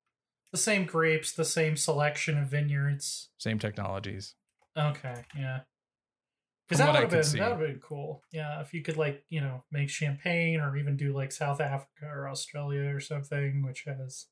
[0.51, 4.35] the same grapes, the same selection of vineyards, same technologies.
[4.77, 5.59] Okay, yeah.
[6.67, 8.23] Because that would have been that would been cool.
[8.31, 12.07] Yeah, if you could like you know make champagne or even do like South Africa
[12.11, 14.25] or Australia or something, which has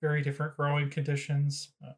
[0.00, 1.72] very different growing conditions.
[1.80, 1.96] But.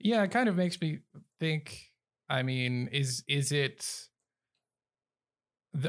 [0.00, 1.00] Yeah, it kind of makes me
[1.38, 1.92] think.
[2.28, 4.08] I mean, is is it?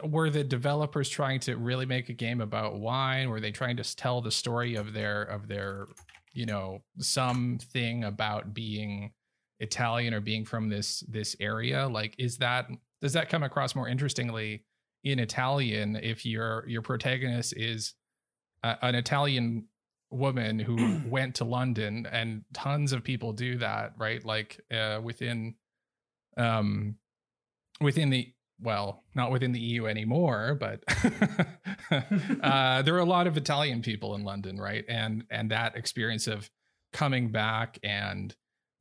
[0.03, 3.29] Were the developers trying to really make a game about wine?
[3.29, 5.87] Were they trying to tell the story of their of their,
[6.33, 9.11] you know, something about being
[9.59, 11.87] Italian or being from this this area?
[11.87, 12.67] Like, is that
[13.01, 14.65] does that come across more interestingly
[15.03, 17.93] in Italian if your your protagonist is
[18.63, 19.65] an Italian
[20.11, 24.23] woman who went to London and tons of people do that, right?
[24.25, 25.55] Like uh, within
[26.37, 26.95] um
[27.81, 30.83] within the well, not within the EU anymore, but
[32.41, 34.85] uh, there are a lot of Italian people in London, right?
[34.87, 36.49] And and that experience of
[36.93, 38.35] coming back and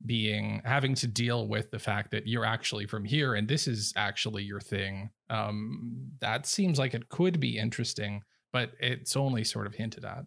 [0.05, 3.91] being having to deal with the fact that you're actually from here and this is
[3.97, 9.67] actually your thing um that seems like it could be interesting but it's only sort
[9.67, 10.23] of hinted at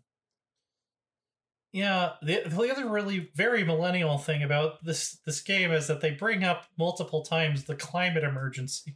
[1.73, 6.11] yeah the, the other really very millennial thing about this this game is that they
[6.11, 8.95] bring up multiple times the climate emergency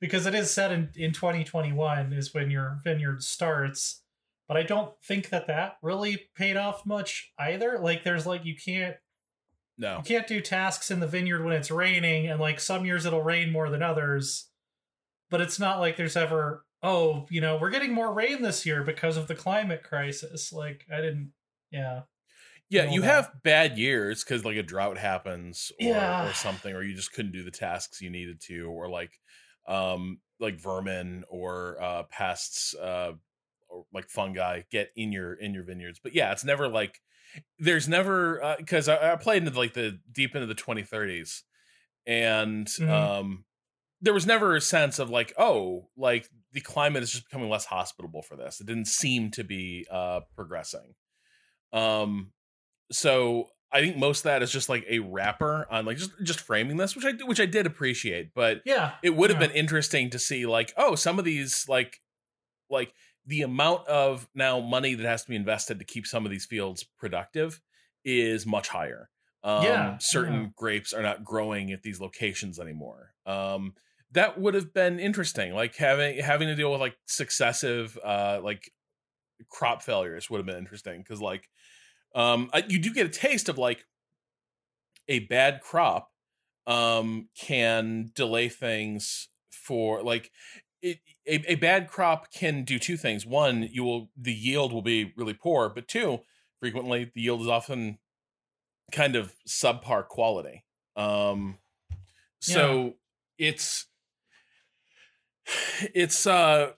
[0.00, 4.02] because it is set in in 2021 is when your vineyard starts
[4.48, 8.54] but i don't think that that really paid off much either like there's like you
[8.54, 8.96] can't
[9.76, 9.98] no.
[9.98, 13.22] You can't do tasks in the vineyard when it's raining, and like some years it'll
[13.22, 14.48] rain more than others.
[15.30, 18.84] But it's not like there's ever, oh, you know, we're getting more rain this year
[18.84, 20.52] because of the climate crisis.
[20.52, 21.32] Like, I didn't,
[21.72, 22.02] yeah.
[22.70, 23.06] Yeah, you that.
[23.06, 26.28] have bad years because like a drought happens or, yeah.
[26.28, 29.12] or something, or you just couldn't do the tasks you needed to, or like
[29.66, 33.12] um like vermin or uh pests uh
[33.68, 36.00] or like fungi get in your in your vineyards.
[36.02, 37.00] But yeah, it's never like
[37.58, 41.42] there's never because uh, I, I, played into like the deep into the 2030s
[42.06, 42.90] and mm-hmm.
[42.90, 43.44] um
[44.00, 47.64] there was never a sense of like oh like the climate is just becoming less
[47.64, 50.94] hospitable for this it didn't seem to be uh progressing
[51.72, 52.30] um
[52.92, 56.40] so i think most of that is just like a wrapper on like just just
[56.40, 59.48] framing this which i which i did appreciate but yeah it would have yeah.
[59.48, 62.00] been interesting to see like oh some of these like
[62.70, 62.94] like
[63.26, 66.44] the amount of now money that has to be invested to keep some of these
[66.44, 67.60] fields productive
[68.04, 69.08] is much higher.
[69.42, 70.48] Um, yeah, certain yeah.
[70.56, 73.12] grapes are not growing at these locations anymore.
[73.26, 73.74] Um,
[74.12, 78.70] that would have been interesting, like having having to deal with like successive uh, like
[79.50, 81.48] crop failures would have been interesting because like
[82.14, 83.84] um, you do get a taste of like
[85.08, 86.10] a bad crop
[86.66, 90.30] um, can delay things for like
[90.82, 93.24] it, a, a bad crop can do two things.
[93.26, 96.20] One, you will the yield will be really poor, but two,
[96.60, 97.98] frequently the yield is often
[98.92, 100.64] kind of subpar quality.
[100.96, 101.58] Um,
[102.40, 102.94] so
[103.38, 103.48] yeah.
[103.48, 103.86] it's
[105.94, 106.72] it's uh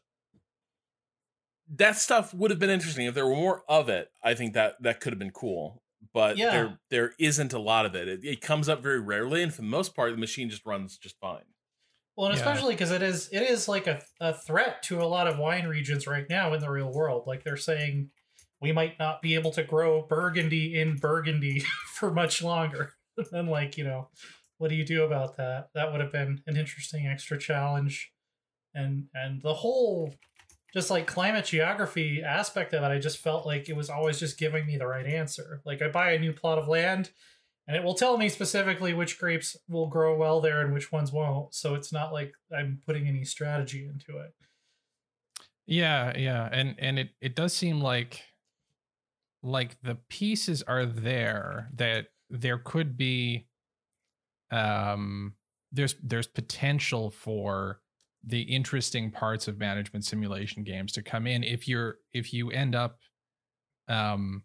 [1.75, 4.11] that stuff would have been interesting if there were more of it.
[4.23, 6.51] I think that that could have been cool, but yeah.
[6.51, 8.09] there there isn't a lot of it.
[8.09, 8.21] it.
[8.25, 11.19] It comes up very rarely, and for the most part, the machine just runs just
[11.21, 11.45] fine.
[12.17, 15.27] Well, and especially because it is it is like a, a threat to a lot
[15.27, 17.25] of wine regions right now in the real world.
[17.27, 18.11] Like they're saying
[18.61, 21.61] we might not be able to grow Burgundy in Burgundy
[21.95, 22.95] for much longer.
[23.33, 24.09] and like, you know,
[24.57, 25.69] what do you do about that?
[25.75, 28.13] That would have been an interesting extra challenge.
[28.75, 30.15] and and the whole
[30.77, 34.39] just like climate geography aspect of it i just felt like it was always just
[34.39, 35.63] giving me the right answer.
[35.65, 37.11] Like i buy a new plot of land
[37.67, 41.11] and it will tell me specifically which grapes will grow well there and which ones
[41.13, 41.55] won't.
[41.55, 44.35] So it's not like i'm putting any strategy into it.
[45.67, 48.23] Yeah, yeah, and and it it does seem like
[49.43, 53.47] like the pieces are there that there could be
[54.51, 55.35] um
[55.73, 57.81] there's there's potential for
[58.27, 62.75] the interesting parts of management simulation games to come in if you're if you end
[62.75, 62.99] up
[63.89, 64.43] um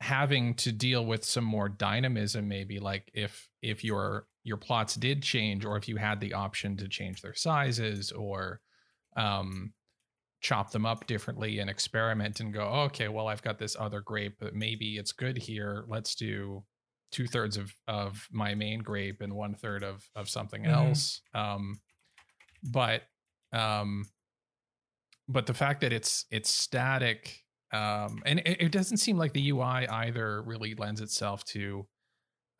[0.00, 5.22] having to deal with some more dynamism maybe like if if your your plots did
[5.22, 8.60] change or if you had the option to change their sizes or
[9.16, 9.72] um
[10.40, 14.36] chop them up differently and experiment and go okay well i've got this other grape
[14.38, 16.62] but maybe it's good here let's do
[17.10, 20.72] two thirds of of my main grape and one third of of something Mhm.
[20.72, 21.80] else um
[22.62, 23.02] but
[23.52, 24.06] um
[25.28, 29.50] but the fact that it's it's static um and it, it doesn't seem like the
[29.50, 31.86] ui either really lends itself to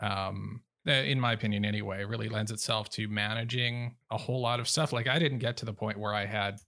[0.00, 4.68] um uh, in my opinion anyway really lends itself to managing a whole lot of
[4.68, 4.92] stuff.
[4.92, 6.58] Like i didn't get to the point where i had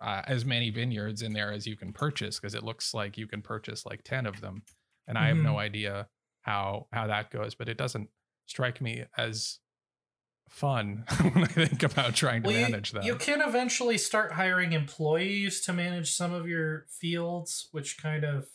[0.00, 3.26] uh, as many vineyards in there as you can purchase because it looks like you
[3.26, 4.62] can purchase like 10 of them
[5.06, 6.08] and i have no idea
[6.42, 8.08] how how that goes but it doesn't
[8.46, 9.58] strike me as
[10.50, 14.32] fun when i think about trying to Well, you- manage that You can eventually start
[14.32, 18.46] hiring employees to manage some of your fields, which kind of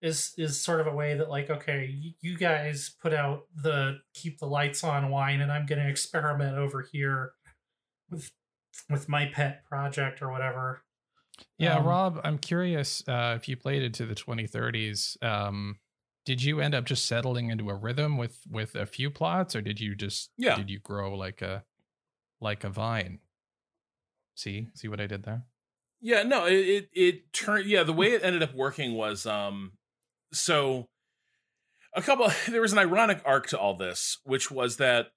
[0.00, 3.98] is is sort of a way that like okay, you, you guys put out the
[4.14, 7.32] keep the lights on wine, and I'm going to experiment over here
[8.10, 8.32] with
[8.90, 10.82] with my pet project or whatever.
[11.58, 15.22] Yeah, Um, Rob, I'm curious uh, if you played into the 2030s.
[15.22, 15.78] Um,
[16.24, 19.60] did you end up just settling into a rhythm with with a few plots, or
[19.60, 20.56] did you just Yeah.
[20.56, 21.64] did you grow like a
[22.40, 23.20] like a vine?
[24.34, 25.44] See, see what I did there?
[26.00, 29.72] Yeah, no, it it, it turned yeah, the way it ended up working was um
[30.32, 30.88] so
[31.94, 35.08] a couple there was an ironic arc to all this, which was that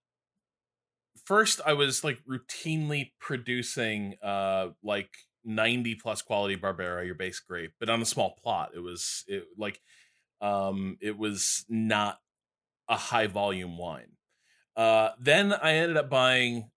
[1.26, 5.10] first I was like routinely producing uh like
[5.44, 8.72] 90 plus quality Barbera, your base grape, but on a small plot.
[8.76, 9.80] It was it like
[10.42, 12.20] um it was not
[12.88, 14.18] a high volume wine.
[14.76, 16.70] Uh then I ended up buying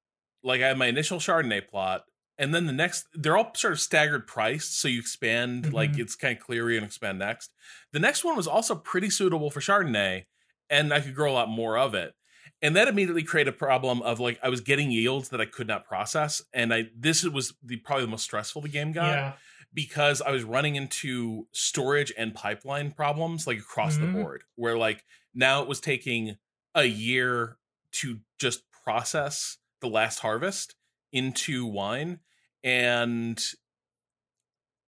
[0.43, 2.05] like I had my initial Chardonnay plot
[2.39, 5.99] and then the next they're all sort of staggered priced so you expand like Mhm.
[5.99, 7.53] it's kind of clear you and expand next
[7.93, 10.25] the next one was also pretty suitable for chardonnay
[10.71, 12.15] and i could grow a lot more of it
[12.63, 15.67] and that immediately created a problem of like i was getting yields that i could
[15.67, 19.33] not process and i this was the probably the most stressful the game got yeah,
[19.75, 24.01] because I was running into storage and pipeline problems like across Mhm.
[24.01, 25.05] the board, where like
[25.35, 26.39] now it was taking
[26.75, 27.59] a year
[27.93, 30.75] to just process the last harvest
[31.13, 32.21] into wine.
[32.65, 33.43] And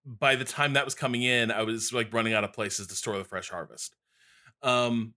[0.04, 2.94] by the time that was coming in, I was like running out of places to
[2.94, 3.94] store the fresh harvest.
[4.62, 5.14] Um,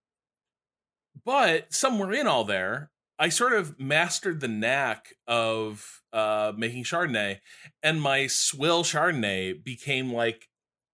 [1.24, 7.40] but somewhere in all there, I sort of mastered the knack of uh, making Chardonnay,
[7.82, 10.50] and my swill Chardonnay became like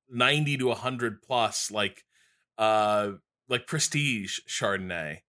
[0.10, 2.04] ninety to hundred plus, like
[2.58, 3.12] uh,
[3.48, 5.20] like prestige Chardonnay.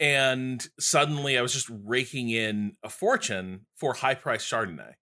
[0.00, 4.94] And suddenly, I was just raking in a fortune for high priced Chardonnay.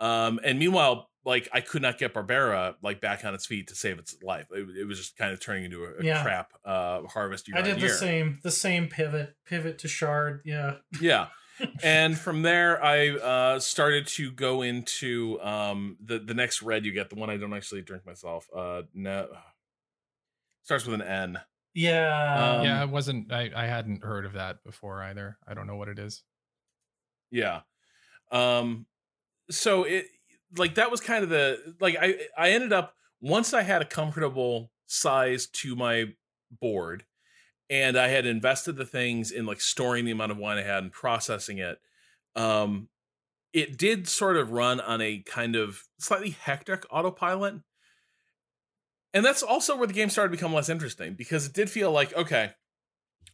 [0.00, 3.74] Um, and meanwhile, like I could not get Barbera like back on its feet to
[3.74, 4.46] save its life.
[4.50, 6.22] It, it was just kind of turning into a, a Yeah.
[6.22, 7.88] crap uh, harvest year I did the year.
[7.90, 10.42] same the same pivot pivot to chard.
[10.44, 11.26] Yeah, yeah
[11.82, 16.92] and from there i uh started to go into um the the next red you
[16.92, 19.26] get the one i don't actually drink myself uh no
[20.62, 21.38] starts with an n
[21.74, 23.30] yeah, Um, yeah, it wasn't.
[23.32, 25.36] I I hadn't heard of that before either.
[25.46, 26.24] I don't know what it is.
[27.30, 27.60] yeah
[28.32, 28.86] um
[29.50, 30.06] so it
[30.56, 33.84] like that was kind of the like i i ended up once i had a
[33.86, 36.06] comfortable size to my
[36.60, 37.04] board
[37.68, 40.82] and i had invested the things in like storing the amount of wine i had
[40.82, 41.78] and processing it
[42.36, 42.88] um
[43.52, 47.54] it did sort of run on a kind of slightly hectic autopilot.
[49.14, 51.90] And that's also where the game started to become less interesting because it did feel
[51.90, 52.50] like okay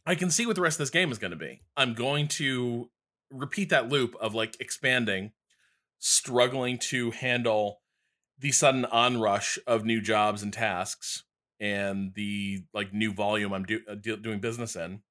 [0.05, 1.61] i can see what the rest of this game is going to be.
[1.75, 2.89] I'm going to
[3.31, 5.31] repeat that loop of like expanding
[6.07, 7.81] struggling to handle
[8.37, 11.23] the sudden onrush of new jobs and tasks
[11.59, 15.01] and the like new volume i'm do, uh, do- doing business in.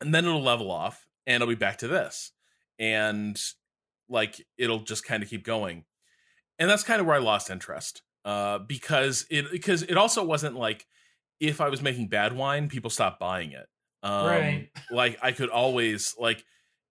[0.00, 2.32] And then it'll level off and it'll be back to this.
[2.80, 3.40] And
[4.08, 5.84] like it'll just kind of keep going.
[6.58, 10.56] And that's kind of where i lost interest uh because it because it also wasn't
[10.56, 10.84] like
[11.38, 13.68] if i was making bad wine people stopped buying it.
[14.02, 14.70] Um Right.
[14.90, 16.44] like i could always like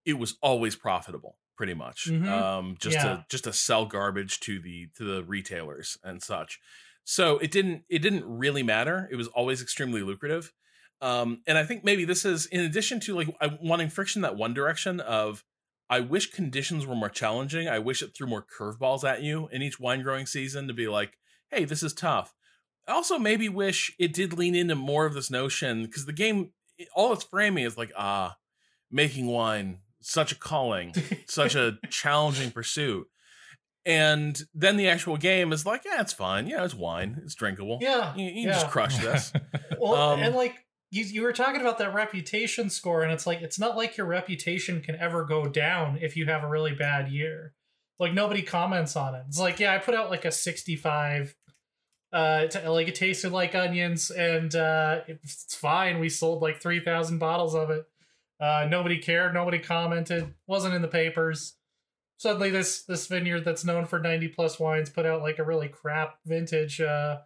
[0.05, 2.05] it was always profitable pretty much.
[2.05, 2.28] Mhm.
[2.28, 3.03] Um, just Yeah.
[3.03, 6.60] to just to sell garbage to the to the retailers and such.
[7.03, 9.08] So it didn't it didn't really matter.
[9.12, 10.53] It was always extremely lucrative.
[11.01, 14.36] Um, and I think maybe this is in addition to like I, wanting friction that
[14.36, 15.43] one direction of
[15.89, 17.68] I wish conditions were more challenging.
[17.70, 20.88] I wish it threw more curveballs at you in each wine growing season to be
[20.88, 21.18] like,
[21.49, 22.34] hey, this is tough.
[22.88, 26.51] I also maybe wish it did lean into more of this notion because the game,
[26.93, 28.38] all its framing is like, ah,
[28.91, 29.80] making wine,
[30.10, 30.93] such a calling,
[31.28, 33.08] such a challenging pursuit.
[33.86, 36.47] And then the actual game is like, yeah, it's fine.
[36.47, 37.22] Yeah, it's wine.
[37.24, 37.80] It's drinkable.
[37.82, 38.53] yeah, You, you yeah.
[38.53, 39.32] just crush this.
[39.80, 40.55] Well, Um, and like
[40.89, 44.08] you, you were talking about that reputation score, and it's like it's not like your
[44.08, 47.53] reputation can ever go down if you have a really bad year.
[47.99, 49.24] Like nobody comments on it.
[49.28, 51.36] It's like, yeah, I put out like a sixty-five.
[52.12, 55.99] Uh, t- like it tasted like onions, and uh, it's fine.
[55.99, 57.86] We sold like three thousand bottles of it.
[58.39, 59.33] Uh, nobody cared.
[59.33, 60.33] Nobody commented.
[60.45, 61.55] Wasn't in the papers.
[62.17, 65.67] Suddenly, this this vineyard that's known for ninety plus wines put out like a really
[65.67, 66.81] crap vintage.
[66.81, 67.17] Uh,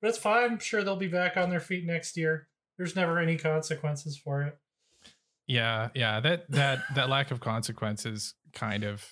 [0.00, 0.44] but it's fine.
[0.44, 2.48] I'm sure they'll be back on their feet next year.
[2.76, 4.58] There's never any consequences for it.
[5.46, 6.20] Yeah, yeah.
[6.20, 9.06] That that that lack of consequences kind of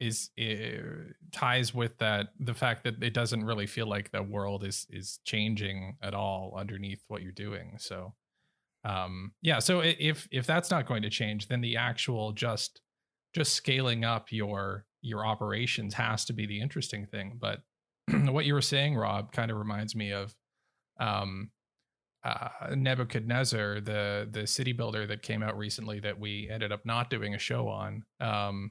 [0.00, 4.64] is uh, ties with that the fact that it doesn't really feel like the world
[4.64, 7.76] is is changing at all underneath what you're doing.
[7.78, 8.14] So,
[8.84, 9.58] um, yeah.
[9.58, 12.80] So if if that's not going to change, then the actual just
[13.34, 17.38] just scaling up your your operations has to be the interesting thing.
[17.40, 17.60] But
[18.10, 20.34] what you were saying, Rob, kind of reminds me of
[21.00, 21.50] um
[22.24, 27.10] uh, Nebuchadnezzar, the the city builder that came out recently that we ended up not
[27.10, 28.70] doing a show on, um,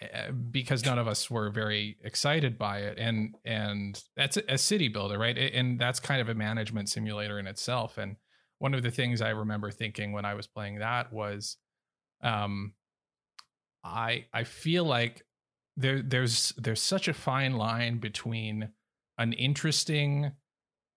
[0.00, 4.58] eh, because none of us were very excited by it, and and that's a, a
[4.58, 5.36] city builder, right?
[5.36, 7.98] And that's kind of a management simulator in itself.
[7.98, 8.16] And
[8.64, 11.58] one of the things I remember thinking when I was playing that was,
[12.22, 12.72] um,
[13.84, 15.22] I I feel like
[15.76, 18.70] there there's there's such a fine line between
[19.18, 20.32] an interesting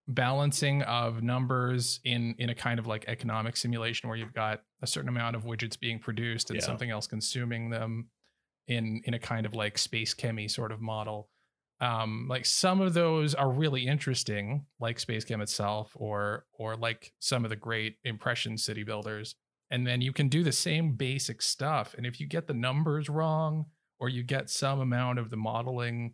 [0.07, 4.87] balancing of numbers in in a kind of like economic simulation where you've got a
[4.87, 6.65] certain amount of widgets being produced and Yeah.
[6.65, 8.07] something else consuming them
[8.67, 11.29] in in a kind of like space chemi sort of model
[11.79, 17.43] um like some of those are really interesting like SpaceChem itself or or like some
[17.43, 19.35] of the great Impressions city builders.
[19.69, 21.93] And then you can do the same basic stuff.
[21.97, 23.65] And if you get the numbers wrong
[23.99, 26.13] or you get some amount of the modeling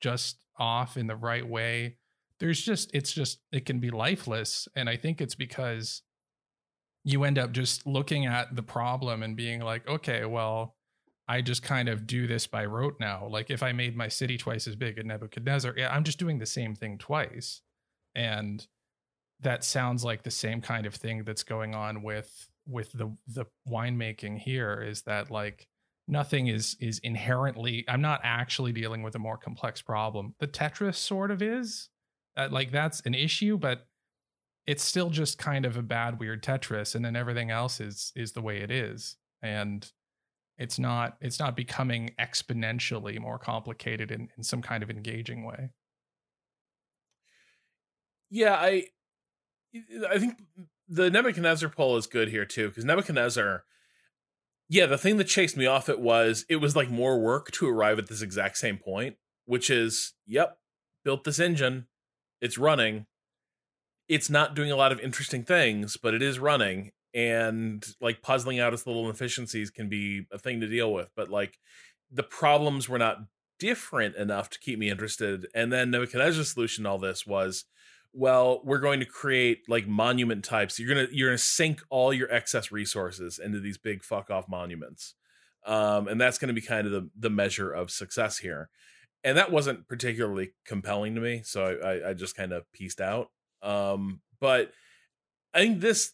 [0.00, 1.96] just off in the right way
[2.40, 4.68] there's just it's just it can be lifeless.
[4.76, 6.02] And i think it's because
[7.04, 10.76] you end up just looking at the problem and being like okay well
[11.28, 13.26] i just kind of do this by rote now.
[13.28, 16.38] Like if i made my city twice as big at nebuchadnezzar yeah i'm just doing
[16.38, 17.60] the same thing twice.
[18.16, 18.66] And
[19.40, 23.44] that sounds like the same kind of thing that's going on with with the the
[23.68, 25.66] winemaking here is that like
[26.06, 30.34] nothing is is inherently i'm not actually dealing with a more complex problem.
[30.38, 31.88] The tetris sort of is
[32.36, 33.86] uh, like that's an issue but
[34.66, 38.32] it's still just kind of a bad weird tetris and then everything else is is
[38.32, 39.16] the way it is.
[39.42, 39.90] And
[40.58, 45.70] it's not it's not becoming exponentially more complicated in, in some kind of engaging way
[48.30, 48.86] Yeah, I
[50.10, 50.42] I think
[50.88, 53.64] the Nebuchadnezzar poll is good here too because Nebuchadnezzar.
[54.68, 57.68] Yeah, the thing that chased me off it was it was like more work to
[57.68, 60.58] arrive at this exact same point, which is, yep,
[61.04, 61.86] built this engine,
[62.40, 63.06] it's running.
[64.08, 68.58] It's not doing a lot of interesting things, but it is running, and like puzzling
[68.58, 71.10] out its little inefficiencies can be a thing to deal with.
[71.14, 71.58] But like
[72.10, 73.18] the problems were not
[73.58, 75.46] different enough to keep me interested.
[75.54, 77.64] And then Nebuchadnezzar's solution to all this was
[78.14, 82.32] well we're going to create like monument types you're gonna you're gonna sink all your
[82.32, 85.14] excess resources into these big fuck off monuments
[85.66, 88.70] um and that's gonna be kind of the the measure of success here
[89.24, 93.00] and that wasn't particularly compelling to me so i i, I just kind of pieced
[93.00, 93.30] out
[93.62, 94.70] um but
[95.52, 96.12] i think this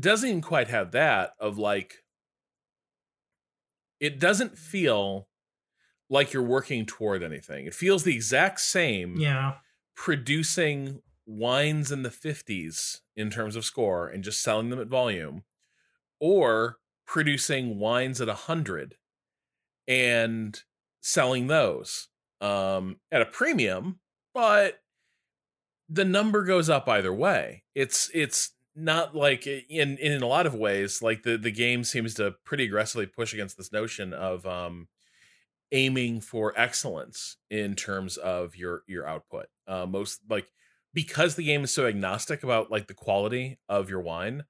[0.00, 2.04] doesn't even quite have that of like
[3.98, 5.28] it doesn't feel
[6.08, 9.58] like you're working toward anything it feels the exact same Yeah.
[9.94, 15.44] producing wines in the 50s in terms of score and just selling them at volume
[16.18, 18.96] or producing wines at 100
[19.86, 20.62] and
[21.00, 22.08] selling those
[22.40, 24.00] um at a premium
[24.34, 24.80] but
[25.88, 30.54] the number goes up either way it's it's not like in in a lot of
[30.54, 34.88] ways like the the game seems to pretty aggressively push against this notion of um
[35.72, 40.48] aiming for excellence in terms of your your output uh most like
[40.92, 44.44] because the game is so agnostic about like the quality of your wine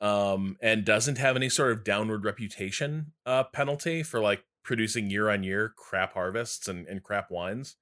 [0.00, 5.28] um and doesn't have any sort of downward reputation uh penalty for like producing year
[5.28, 7.76] on year crap harvests and, and crap wines.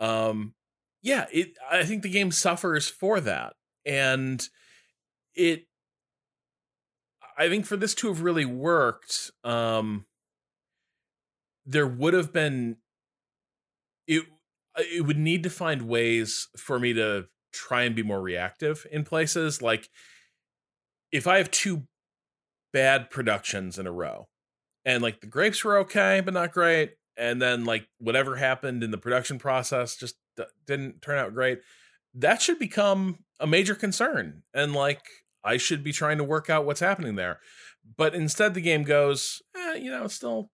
[0.00, 0.54] Um,
[1.02, 1.56] yeah, it.
[1.70, 4.46] I think the game suffers for that, and
[5.38, 5.66] it.
[7.38, 10.04] I think for this to have really worked, um,
[11.64, 12.76] there would have been.
[14.06, 14.24] It
[14.76, 19.04] it would need to find ways for me to try and be more reactive in
[19.04, 19.88] places like
[21.10, 21.84] if I have two
[22.72, 24.28] bad productions in a row
[24.84, 28.90] and like the grapes were okay but not great and then like whatever happened in
[28.90, 30.16] the production process just
[30.66, 31.60] didn't turn out great
[32.14, 35.02] that should become a major concern and like
[35.44, 37.40] i should be trying to work out what's happening there.
[37.96, 40.50] But instead the game goes eh, you know it's still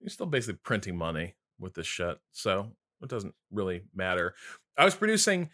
[0.00, 2.72] you're still basically printing money with this shit so
[3.02, 4.34] it doesn't really matter.
[4.76, 5.50] I was producing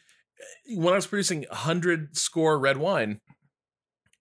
[0.69, 3.21] when i was producing 100 score red wine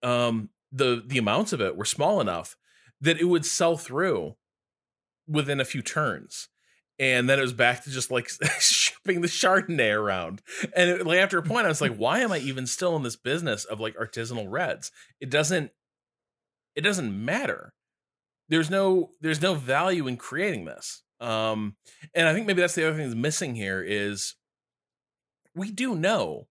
[0.02, 2.56] um the the amounts of it were small enough
[3.00, 4.34] that it would sell through
[5.28, 6.48] within a few turns
[6.98, 8.28] and then it was back to just like
[8.60, 10.42] shipping the chardonnay around.
[10.74, 13.02] And it, like after a point i was like why am i even still in
[13.02, 14.92] this business of like artisanal reds?
[15.20, 15.70] It doesn't
[16.74, 17.72] it doesn't matter.
[18.48, 21.02] There's no there's no value in creating this.
[21.20, 21.76] Um
[22.14, 24.34] and i think maybe that's the other thing that's missing here is
[25.54, 26.48] we do know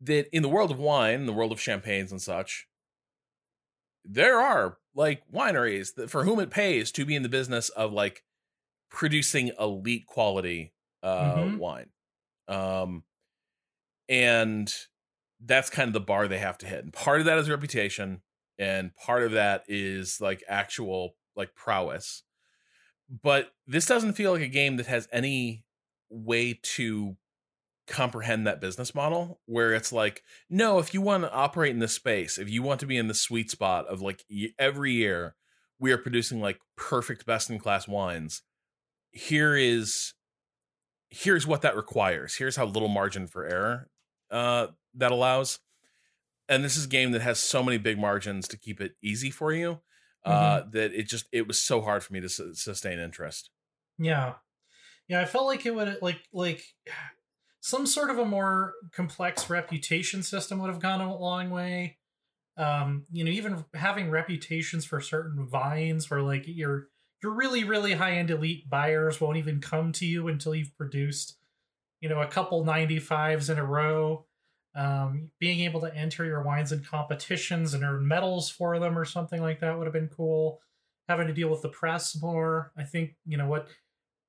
[0.00, 2.66] that in the world of wine in the world of champagnes and such
[4.04, 7.92] there are like wineries that for whom it pays to be in the business of
[7.92, 8.22] like
[8.90, 11.58] producing elite quality uh Mhm.
[11.58, 11.90] wine
[12.48, 13.04] um
[14.08, 14.72] and
[15.40, 18.22] that's kind of the bar they have to hit and part of that is reputation
[18.58, 22.22] and part of that is like actual like prowess
[23.22, 25.64] but this doesn't feel like a game that has any
[26.10, 27.16] way to
[27.86, 31.94] comprehend that business model where it's like no if you want to operate in this
[31.94, 34.24] space if you want to be in the sweet spot of like
[34.58, 35.36] every year
[35.78, 38.42] we are producing like perfect best in class wines
[39.12, 40.14] here is
[41.10, 43.88] here's what that requires here's how little margin for error
[44.30, 45.58] uh that allows
[46.48, 49.30] and this is a game that has so many big margins to keep it easy
[49.30, 49.80] for you
[50.24, 53.50] uh that it just it was so hard for me to su- sustain interest
[53.98, 54.34] Yeah.
[55.08, 56.62] Yeah, I felt like it would like like
[57.60, 61.98] some sort of a more complex reputation system would have gone a long way.
[62.56, 66.89] Um, you know, even having reputations for certain vines where like your
[67.22, 71.36] your really, really high end elite buyers won't even come to you until you've produced,
[72.00, 74.26] you know, a couple 95s in a row.
[74.74, 79.04] Um, being able to enter your wines in competitions and earn medals for them or
[79.04, 80.60] something like that would have been cool.
[81.08, 82.72] Having to deal with the press more.
[82.76, 83.66] I think, you know, what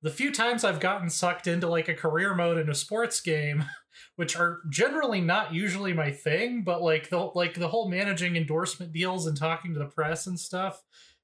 [0.01, 3.65] the few times I've gotten sucked into like a career mode in a sports game,
[4.15, 8.91] which are generally not usually my thing, but like the like the whole managing endorsement
[8.91, 10.81] deals and talking to the press and stuff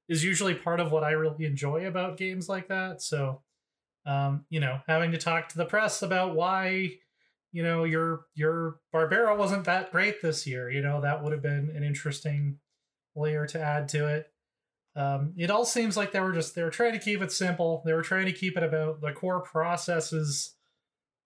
[0.08, 3.02] is usually part of what I really enjoy about games like that.
[3.02, 3.42] So,
[4.06, 6.94] um, you know, having to talk to the press about why,
[7.52, 11.42] you know, your your Barbera wasn't that great this year, you know, that would have
[11.42, 12.58] been an interesting
[13.14, 14.32] layer to add to it.
[14.96, 17.82] Um, it all seems like they were just they were trying to keep it simple.
[17.84, 20.54] They were trying to keep it about the core processes,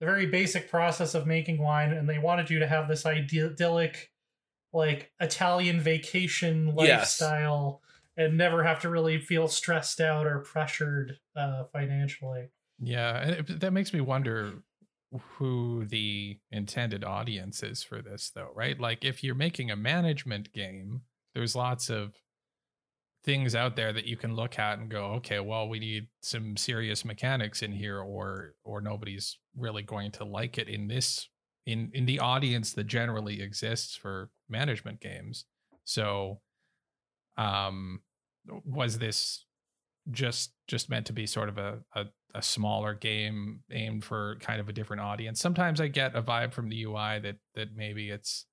[0.01, 4.11] the very basic process of making wine, and they wanted you to have this idyllic,
[4.73, 7.19] like Italian vacation Yes.
[8.17, 12.49] And never have to really feel stressed out or pressured uh, financially.
[12.79, 14.63] Yeah, that makes me wonder
[15.37, 18.79] who the intended audience is for this, though, right?
[18.79, 21.03] Like, if you're making a management game,
[21.35, 22.15] there's lots of
[23.25, 26.57] things out there that you can look at and go, okay, well, we need some
[26.57, 31.29] serious mechanics in here, or or nobody's really going to like it in this
[31.67, 35.45] in in the audience that generally exists for management games.
[35.85, 36.41] So,
[37.37, 38.01] um,
[38.65, 39.45] was this
[40.11, 44.61] just just meant to be sort of a, a a smaller game aimed for kind
[44.61, 45.39] of a different audience.
[45.41, 48.47] Sometimes I get a vibe from the UI that that maybe it's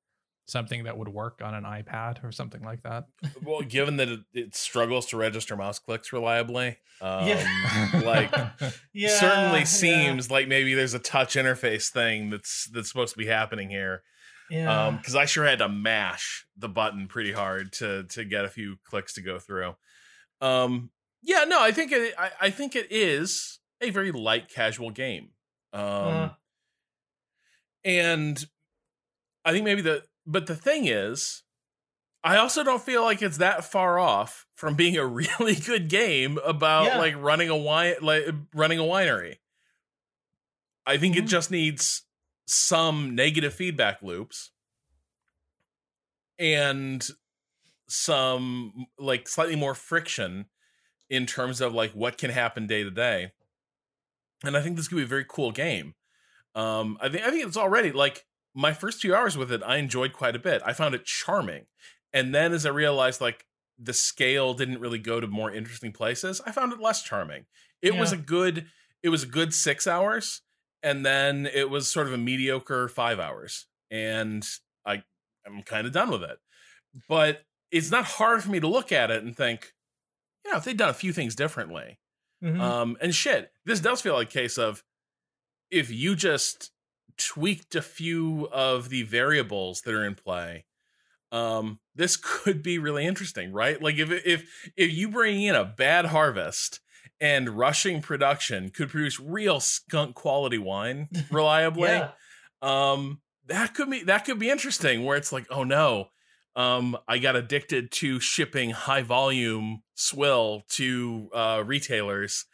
[0.47, 3.05] something that would work on an iPad or something like that.
[3.43, 8.01] well given that it, it struggles to register mouse clicks reliably um Yeah.
[8.03, 8.31] like
[8.93, 13.17] Yeah, certainly yeah, seems like maybe there's a touch interface thing that's that's supposed to
[13.19, 14.01] be happening here
[14.49, 14.87] yeah.
[14.87, 18.49] um because i sure had to mash the button pretty hard to to get a
[18.49, 19.75] few clicks to go through
[20.41, 20.89] um
[21.21, 25.29] yeah no i think it i, I think it is a very light casual game
[25.73, 26.29] um Uh.
[27.85, 28.45] and
[29.45, 31.43] i think maybe the but the thing is
[32.23, 35.05] i also don't feel like it's that far off from being a
[35.39, 36.97] really good game about Yeah.
[36.97, 39.37] like running a wine like running a winery
[40.85, 41.29] i think it Mhm.
[41.29, 42.03] just needs
[42.49, 44.49] some negative feedback loops
[46.39, 47.07] and
[47.87, 50.45] some like slightly more friction
[51.11, 53.31] in terms of like what can happen day to day.
[54.43, 55.93] And I think this could be a very cool game.
[56.55, 58.25] Um, I think I think it's already like
[58.55, 60.63] my first few hours with it, I enjoyed quite a bit.
[60.65, 61.65] I found it charming.
[62.13, 63.45] And then as I realized like
[63.77, 67.45] the scale didn't really go to more interesting places, I found it less charming.
[67.81, 67.99] It yeah.
[67.99, 68.65] was a good
[69.03, 70.41] it was a good six hours,
[70.83, 73.65] and then it was sort of a mediocre five hours.
[73.91, 74.45] And
[74.85, 75.03] I
[75.45, 76.37] I'm kind of done with it.
[77.07, 79.73] But it's not hard for me to look at it and think,
[80.45, 81.99] you know, if they'd done a few things differently.
[82.43, 82.61] Mm-hmm.
[82.61, 84.83] Um, and shit, this does feel like a case of
[85.69, 86.71] if you just
[87.17, 90.65] tweaked a few of the variables that are in play,
[91.31, 93.81] um, this could be really interesting, right?
[93.81, 96.79] Like if if if you bring in a bad harvest
[97.21, 102.11] and rushing production could produce real skunk quality wine reliably, yeah.
[102.61, 105.05] um, that could be that could be interesting.
[105.05, 106.09] Where it's like, oh no,
[106.55, 112.45] um, I got addicted to shipping high volume swill to uh, retailers,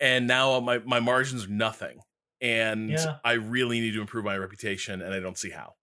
[0.00, 2.00] and now my my margins are nothing
[2.42, 3.18] and yeah.
[3.24, 5.74] I really need to improve my reputation, and I don't see how.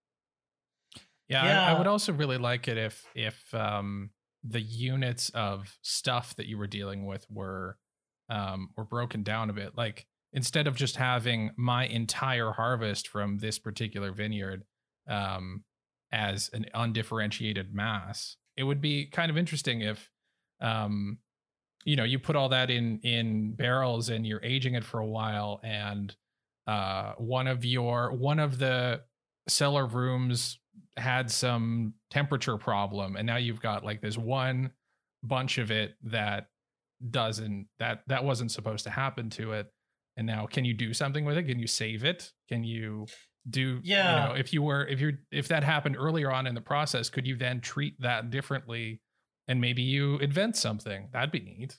[1.29, 1.67] Yeah, yeah.
[1.67, 4.09] I, I, would also really like it if if um,
[4.43, 7.77] the units of stuff that you were dealing with were
[8.29, 9.77] um, were broken down a bit.
[9.77, 14.63] Like instead of just having my entire harvest from this particular vineyard
[15.07, 15.63] um,
[16.11, 20.09] as an undifferentiated mass, it would be kind of interesting if
[20.61, 21.17] um,
[21.85, 25.05] you know you put all that in in barrels and you're aging it for a
[25.05, 26.15] while and
[26.67, 29.01] uh, one of your one of the
[29.47, 30.59] cellar rooms
[30.97, 34.71] had some temperature problem and now you've got like this one
[35.23, 36.47] bunch of it that
[37.09, 39.67] doesn't that that wasn't supposed to happen to it.
[40.17, 41.43] And now can you do something with it?
[41.43, 42.31] Can you save it?
[42.49, 43.07] Can you
[43.49, 44.11] do yeah.
[44.11, 47.09] you know if you were if you're if that happened earlier on in the process
[47.09, 49.01] could you then treat that differently
[49.47, 51.09] and maybe you invent something?
[51.11, 51.77] That'd be neat.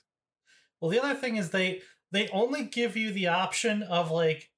[0.79, 4.49] Well the other thing is they they only give you the option of like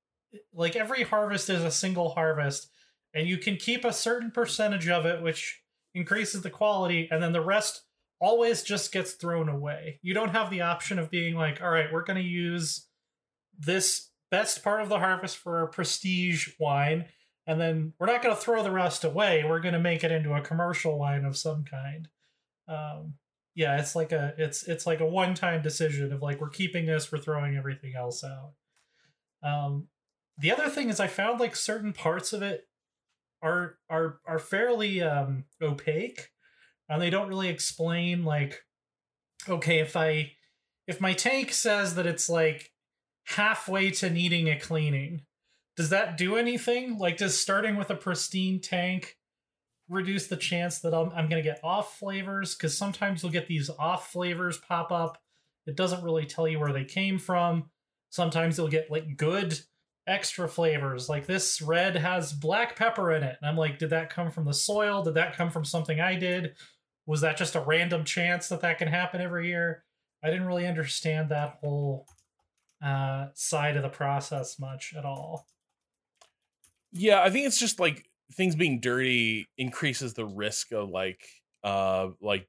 [0.53, 2.69] like every harvest is a single harvest
[3.13, 5.61] and you can keep a certain percentage of it which
[5.93, 7.83] increases the quality and then the rest
[8.19, 9.99] always just gets thrown away.
[10.01, 12.87] You don't have the option of being like all right we're going to use
[13.57, 17.05] this best part of the harvest for a prestige wine
[17.45, 19.43] and then we're not going to throw the rest away.
[19.45, 22.07] We're going to make it into a commercial wine of some kind.
[22.67, 23.15] Um,
[23.55, 26.85] yeah it's like a it's it's like a one time decision of like we're keeping
[26.85, 28.53] this we're throwing everything else out.
[29.43, 29.87] Um,
[30.37, 32.67] the other thing is I found like certain parts of it
[33.41, 36.29] are are are fairly um opaque
[36.89, 38.61] and they don't really explain like
[39.47, 40.33] okay if I
[40.87, 42.71] if my tank says that it's like
[43.25, 45.21] halfway to needing a cleaning
[45.75, 49.17] does that do anything like does starting with a pristine tank
[49.89, 53.47] reduce the chance that I'm, I'm going to get off flavors because sometimes you'll get
[53.47, 55.17] these off flavors pop up
[55.65, 57.69] it doesn't really tell you where they came from
[58.09, 59.57] sometimes you'll get like good
[60.07, 61.09] extra flavors.
[61.09, 63.37] Like this red has black pepper in it.
[63.41, 65.03] And I'm like, did that come from the soil?
[65.03, 66.55] Did that come from something I did?
[67.05, 69.83] Was that just a random chance that that can happen every year?
[70.23, 72.07] I didn't really understand that whole
[72.83, 75.47] uh, side of the process much at all.
[76.91, 81.21] Yeah, I think it's just like things being dirty increases the risk of like
[81.63, 82.47] uh like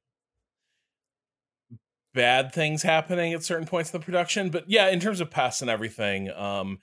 [2.15, 4.51] bad things happening at certain points in the production.
[4.51, 6.79] But yeah, in terms of pests and everything, um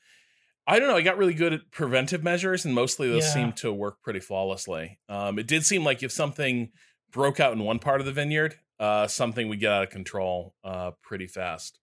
[0.68, 0.96] I don't know.
[0.96, 3.34] I got really good at preventive measures, and mostly those yeah.
[3.34, 5.00] seemed to work pretty flawlessly.
[5.10, 6.70] Um, it did seem like if something
[7.12, 10.56] broke out in one part of the vineyard, uh, something would get out of control
[10.64, 11.80] uh, pretty fast.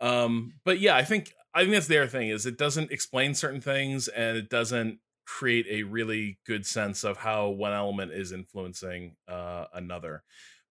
[0.00, 3.60] Um, but yeah, I think I think that's their thing is it doesn't explain certain
[3.60, 9.16] things, and it doesn't create a really good sense of how one element is influencing
[9.28, 10.22] uh, another.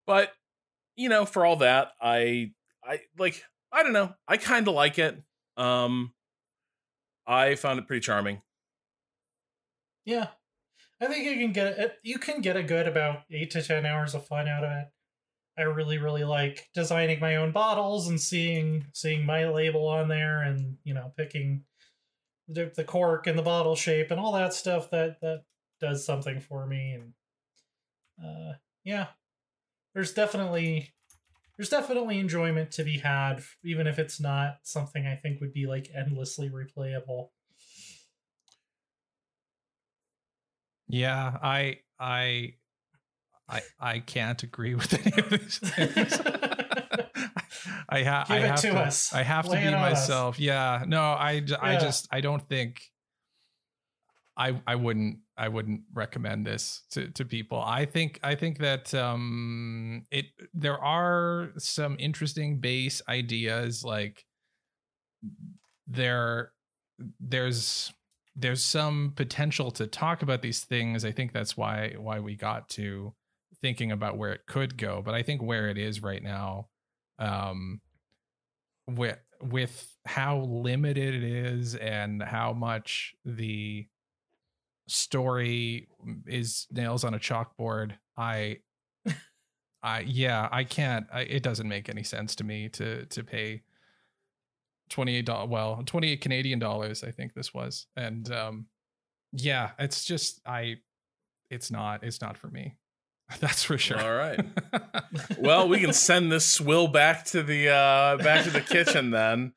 [0.06, 0.32] But
[0.96, 2.52] you know, for all that, I
[2.84, 4.14] I like I don't know.
[4.26, 5.22] I kind of like it.
[5.56, 6.12] Um,
[7.26, 8.42] I found it pretty charming.
[10.04, 10.28] Yeah,
[11.00, 11.98] I think you can get it.
[12.02, 14.88] You can get a good about eight to ten hours of fun out of it.
[15.58, 20.42] I really, really like designing my own bottles and seeing seeing my label on there,
[20.42, 21.64] and you know, picking
[22.48, 24.90] the, the cork and the bottle shape and all that stuff.
[24.90, 25.44] That that
[25.80, 27.12] does something for me, and
[28.22, 28.52] uh,
[28.84, 29.06] yeah,
[29.94, 30.92] there's definitely
[31.56, 35.66] there's definitely enjoyment to be had, even if it's not something I think would be
[35.66, 37.28] like endlessly replayable.
[40.90, 42.54] Yeah, I I
[43.48, 46.20] I I can't agree with any of these things.
[47.92, 49.12] I, ha- I have to, us.
[49.12, 50.36] I have Lay to be myself.
[50.36, 50.40] Us.
[50.40, 50.84] Yeah.
[50.86, 51.80] No, I, I yeah.
[51.80, 52.80] just I don't think
[54.36, 57.60] I I wouldn't I wouldn't recommend this to to people.
[57.60, 64.24] I think I think that um it there are some interesting base ideas like
[65.86, 66.52] there
[67.18, 67.92] there's
[68.36, 71.04] there's some potential to talk about these things.
[71.04, 73.14] I think that's why why we got to
[73.60, 76.68] thinking about where it could go, but I think where it is right now
[77.20, 77.80] um
[78.88, 83.86] with with how limited it is and how much the
[84.88, 85.86] story
[86.26, 88.56] is nails on a chalkboard i
[89.82, 93.62] i yeah i can't I, it doesn't make any sense to me to to pay
[94.90, 98.66] 28 dollars well 28 canadian dollars i think this was and um
[99.32, 100.76] yeah it's just i
[101.50, 102.76] it's not it's not for me
[103.40, 104.44] that's for sure All right.
[105.38, 109.52] well, we can send this swill back to the uh back to the kitchen then.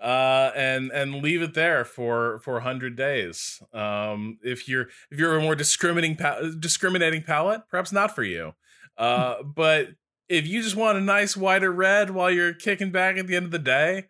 [0.00, 3.60] Uh and and leave it there for for 100 days.
[3.74, 8.54] Um if you're if you're a more discriminating pa- discriminating palate, perhaps not for you.
[8.96, 9.88] Uh but
[10.28, 13.44] if you just want a nice whiter red while you're kicking back at the end
[13.44, 14.04] of the day,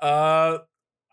[0.00, 0.58] uh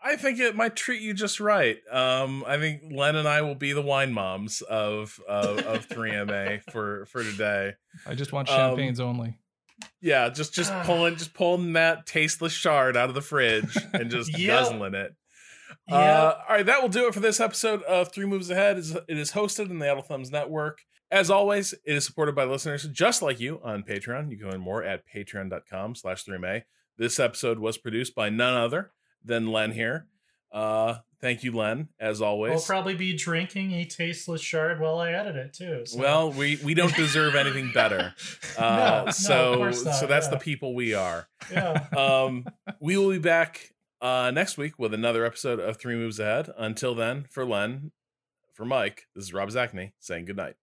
[0.04, 1.78] I think it might treat you just right.
[1.88, 6.62] Um, I think Len and I will be the wine moms of of, of 3MA
[6.72, 7.74] for for today.
[8.06, 9.38] i just want Um, champagnes only
[10.00, 14.30] Yeah, just just pulling just pulling that tasteless chard out of the fridge and just
[14.38, 14.48] Yep.
[14.48, 15.14] guzzling it.
[15.88, 15.96] Yeah.
[15.96, 18.76] Uh, all right, that will do it for this episode of Three Moves Ahead.
[18.78, 20.80] It is- It is hosted in the Idle Thumbs Network.
[21.12, 24.30] As always, it is supported by listeners just like you on Patreon.
[24.32, 26.62] You can learn more at patreon.com slash 3MA.
[26.98, 28.92] This episode was produced by none other
[29.24, 30.06] than Len here.
[30.52, 32.52] Uh, thank you, Len, as always.
[32.52, 35.86] I'll probably be drinking a tasteless chard while I edit it too.
[35.86, 38.14] so- Well, we, we don't deserve anything better.
[38.58, 40.30] No, Uh, no, so not, so that's yeah.
[40.30, 41.26] the people we are.
[41.50, 41.86] yeah.
[41.96, 42.44] um,
[42.80, 43.72] we will be back
[44.02, 46.50] uh, next week with another episode of Three Moves Ahead.
[46.58, 47.92] Until then, for Len,
[48.52, 50.56] for Mike, this is Rob Zacny saying goodnight.